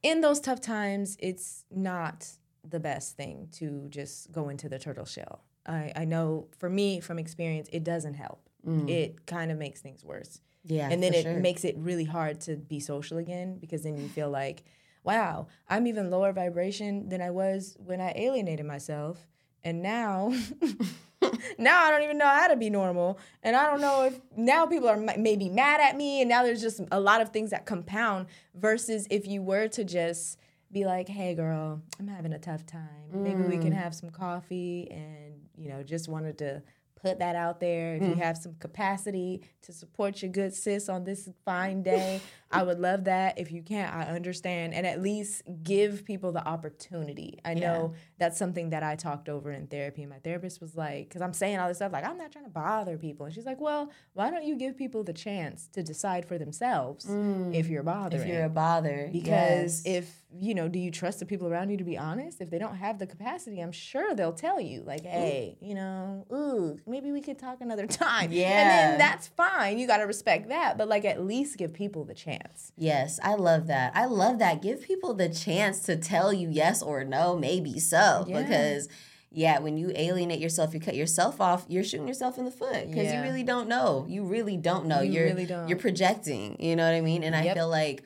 [0.06, 2.30] in those tough times, it's not
[2.64, 5.42] the best thing to just go into the turtle shell.
[5.66, 8.48] I, I know for me, from experience, it doesn't help.
[8.68, 8.88] Mm.
[8.88, 10.42] It kind of makes things worse.
[10.68, 10.90] Yeah.
[10.90, 11.40] and then it sure.
[11.40, 14.64] makes it really hard to be social again because then you feel like,
[15.04, 19.28] wow, I'm even lower vibration than I was when I alienated myself.
[19.64, 20.34] And now,
[21.58, 23.20] now I don't even know how to be normal.
[23.44, 26.22] And I don't know if now people are m- maybe mad at me.
[26.22, 29.84] And now there's just a lot of things that compound versus if you were to
[29.84, 30.40] just
[30.72, 32.84] be like, hey, girl, I'm having a tough time.
[33.12, 33.78] Maybe we can mm.
[33.78, 36.62] have some coffee and, you know, just wanted to
[37.06, 37.96] put that out there.
[37.96, 38.20] If you mm-hmm.
[38.20, 42.20] have some capacity to support your good sis on this fine day,
[42.52, 43.38] I would love that.
[43.38, 44.74] If you can't, I understand.
[44.74, 47.40] And at least give people the opportunity.
[47.46, 50.02] I know that's something that I talked over in therapy.
[50.02, 52.46] And my therapist was like, because I'm saying all this stuff, like, I'm not trying
[52.46, 53.26] to bother people.
[53.26, 57.06] And she's like, well, why don't you give people the chance to decide for themselves
[57.06, 57.54] mm.
[57.54, 58.22] if you're bothering?
[58.22, 59.10] if you're a bother.
[59.12, 59.96] Because yes.
[59.96, 62.42] if you know, do you trust the people around you to be honest?
[62.42, 66.26] If they don't have the capacity, I'm sure they'll tell you, like, hey, you know,
[66.32, 68.32] ooh, maybe we could talk another time.
[68.32, 68.48] Yeah.
[68.48, 69.78] And then that's fine.
[69.80, 70.78] You gotta respect that.
[70.78, 72.72] But like at least give people the chance.
[72.78, 73.94] Yes, I love that.
[73.96, 74.62] I love that.
[74.62, 78.26] Give people the chance to tell you yes or no, maybe so.
[78.28, 78.42] Yeah.
[78.42, 78.90] Because
[79.32, 82.88] yeah, when you alienate yourself, you cut yourself off, you're shooting yourself in the foot
[82.88, 83.18] because Yeah.
[83.18, 84.06] you really don't know.
[84.08, 85.02] You really don't know.
[85.02, 85.68] You are really don't.
[85.68, 86.56] You're projecting.
[86.62, 87.24] You know what I mean?
[87.24, 88.04] And I feel like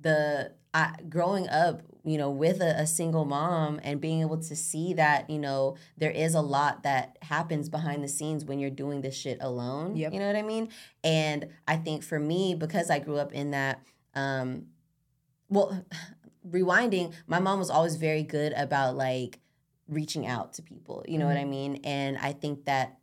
[0.00, 4.56] the I, growing up, you know, with a, a single mom and being able to
[4.56, 8.70] see that, you know, there is a lot that happens behind the scenes when you're
[8.70, 9.96] doing this shit alone.
[9.96, 10.14] Yep.
[10.14, 10.70] You know what I mean?
[11.04, 13.82] And I think for me, because I grew up in that,
[14.14, 14.66] um,
[15.48, 15.84] well,
[16.48, 19.38] rewinding, my mom was always very good about like
[19.88, 21.04] reaching out to people.
[21.06, 21.80] You know what I mean?
[21.84, 22.98] And I think that,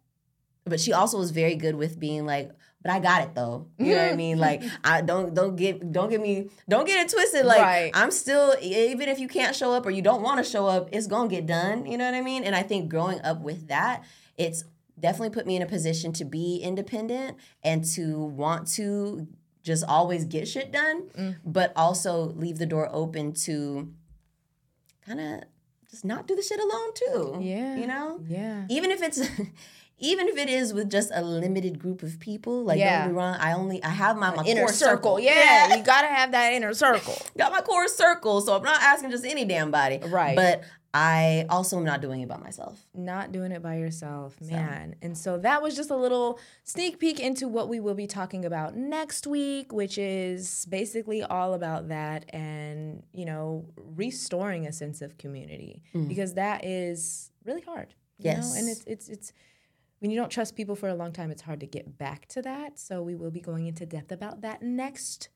[0.66, 2.52] but she also was very good with being like,
[2.82, 3.68] but I got it though.
[3.78, 4.38] You know what I mean?
[4.38, 7.46] Like I don't don't get don't get me don't get it twisted.
[7.46, 7.92] Like Right.
[7.94, 10.90] I'm still even if you can't show up or you don't want to show up,
[10.92, 11.86] it's gonna get done.
[11.86, 12.44] You know what I mean?
[12.44, 14.04] And I think growing up with that,
[14.38, 14.64] it's
[15.00, 19.28] definitely put me in a position to be independent and to want to
[19.64, 21.36] just always get shit done, mm.
[21.46, 23.92] but also leave the door open to
[25.06, 25.44] kind of
[25.90, 27.38] just not do the shit alone too.
[27.42, 27.76] Yeah.
[27.76, 28.22] You know?
[28.28, 28.66] Yeah.
[28.70, 29.22] Even if it's
[30.00, 33.00] even if it is with just a limited group of people, like Yeah.
[33.00, 35.20] don't be wrong, I only I have my, my inner core circle.
[35.20, 37.18] Yeah, you gotta have that inner circle.
[37.38, 40.00] got my core circle, so I'm not asking just any damn body.
[40.00, 40.36] Right.
[40.36, 42.84] But I also am not doing it by myself.
[42.96, 44.96] Not doing it by yourself, man.
[45.04, 48.44] And so that was just a little sneak peek into what we will be talking
[48.44, 55.04] about next week, which is basically all about that and, you know, restoring a sense
[55.04, 56.08] of community mm.
[56.08, 57.94] because that is really hard.
[58.18, 58.54] You Know?
[58.58, 59.34] And it's it's it's
[60.00, 62.42] when you don't trust people for a long time, it's hard to get back to
[62.42, 62.80] that.
[62.80, 65.30] So we will be going into depth about that next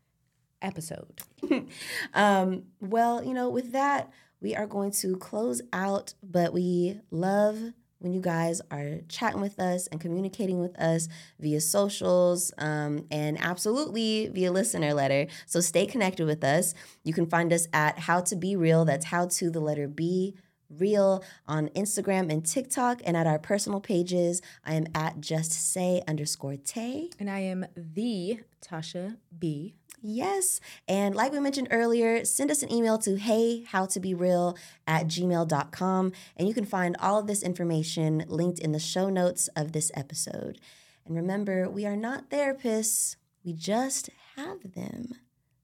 [0.62, 1.22] episode.
[2.14, 4.12] Um, well, you know, with that,
[4.42, 7.60] we are going to close out, but we love
[8.00, 11.08] when you guys are chatting with us and communicating with us
[11.40, 15.28] via socials um, and absolutely via listener letter.
[15.46, 16.74] So stay connected with us.
[17.04, 18.84] You can find us at How to Be Real.
[18.84, 20.36] That's how to the letter B
[20.78, 24.42] real on Instagram and TikTok and at our personal pages.
[24.66, 27.10] I am at just say underscore Tay.
[27.20, 29.76] And I am the Tasha B.
[30.06, 30.60] Yes.
[30.86, 34.58] And like we mentioned earlier, send us an email to hey how to be real
[34.86, 36.12] at gmail.com.
[36.36, 39.92] And you can find all of this information linked in the show notes of this
[39.96, 40.60] episode.
[41.06, 43.16] And remember, we are not therapists,
[43.46, 45.16] we just have them.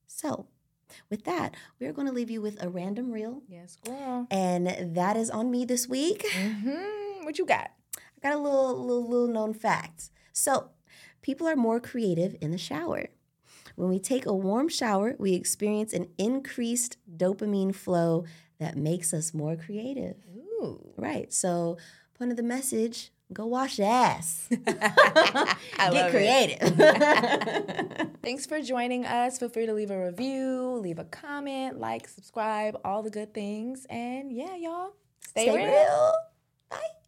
[0.07, 0.47] So,
[1.10, 3.42] with that, we're going to leave you with a random reel.
[3.48, 4.28] Yes, girl.
[4.32, 6.26] And that is on me this week.
[6.32, 7.72] hmm What you got?
[7.98, 10.10] I got a little, little, little known fact.
[10.34, 10.72] So,
[11.22, 13.08] people are more creative in the shower.
[13.76, 18.26] When we take a warm shower, we experience an increased dopamine flow
[18.60, 20.16] that makes us more creative.
[20.36, 20.94] Ooh.
[20.98, 21.32] Right.
[21.32, 21.78] So,
[22.18, 24.47] point of the message go wash your ass.
[25.77, 26.59] Get creative.
[28.23, 29.38] Thanks for joining us.
[29.38, 33.86] Feel free to leave a review, leave a comment, like, subscribe, all the good things.
[33.89, 35.65] And yeah, y'all, stay, Stay real.
[35.67, 36.13] real.
[36.69, 36.99] Bye.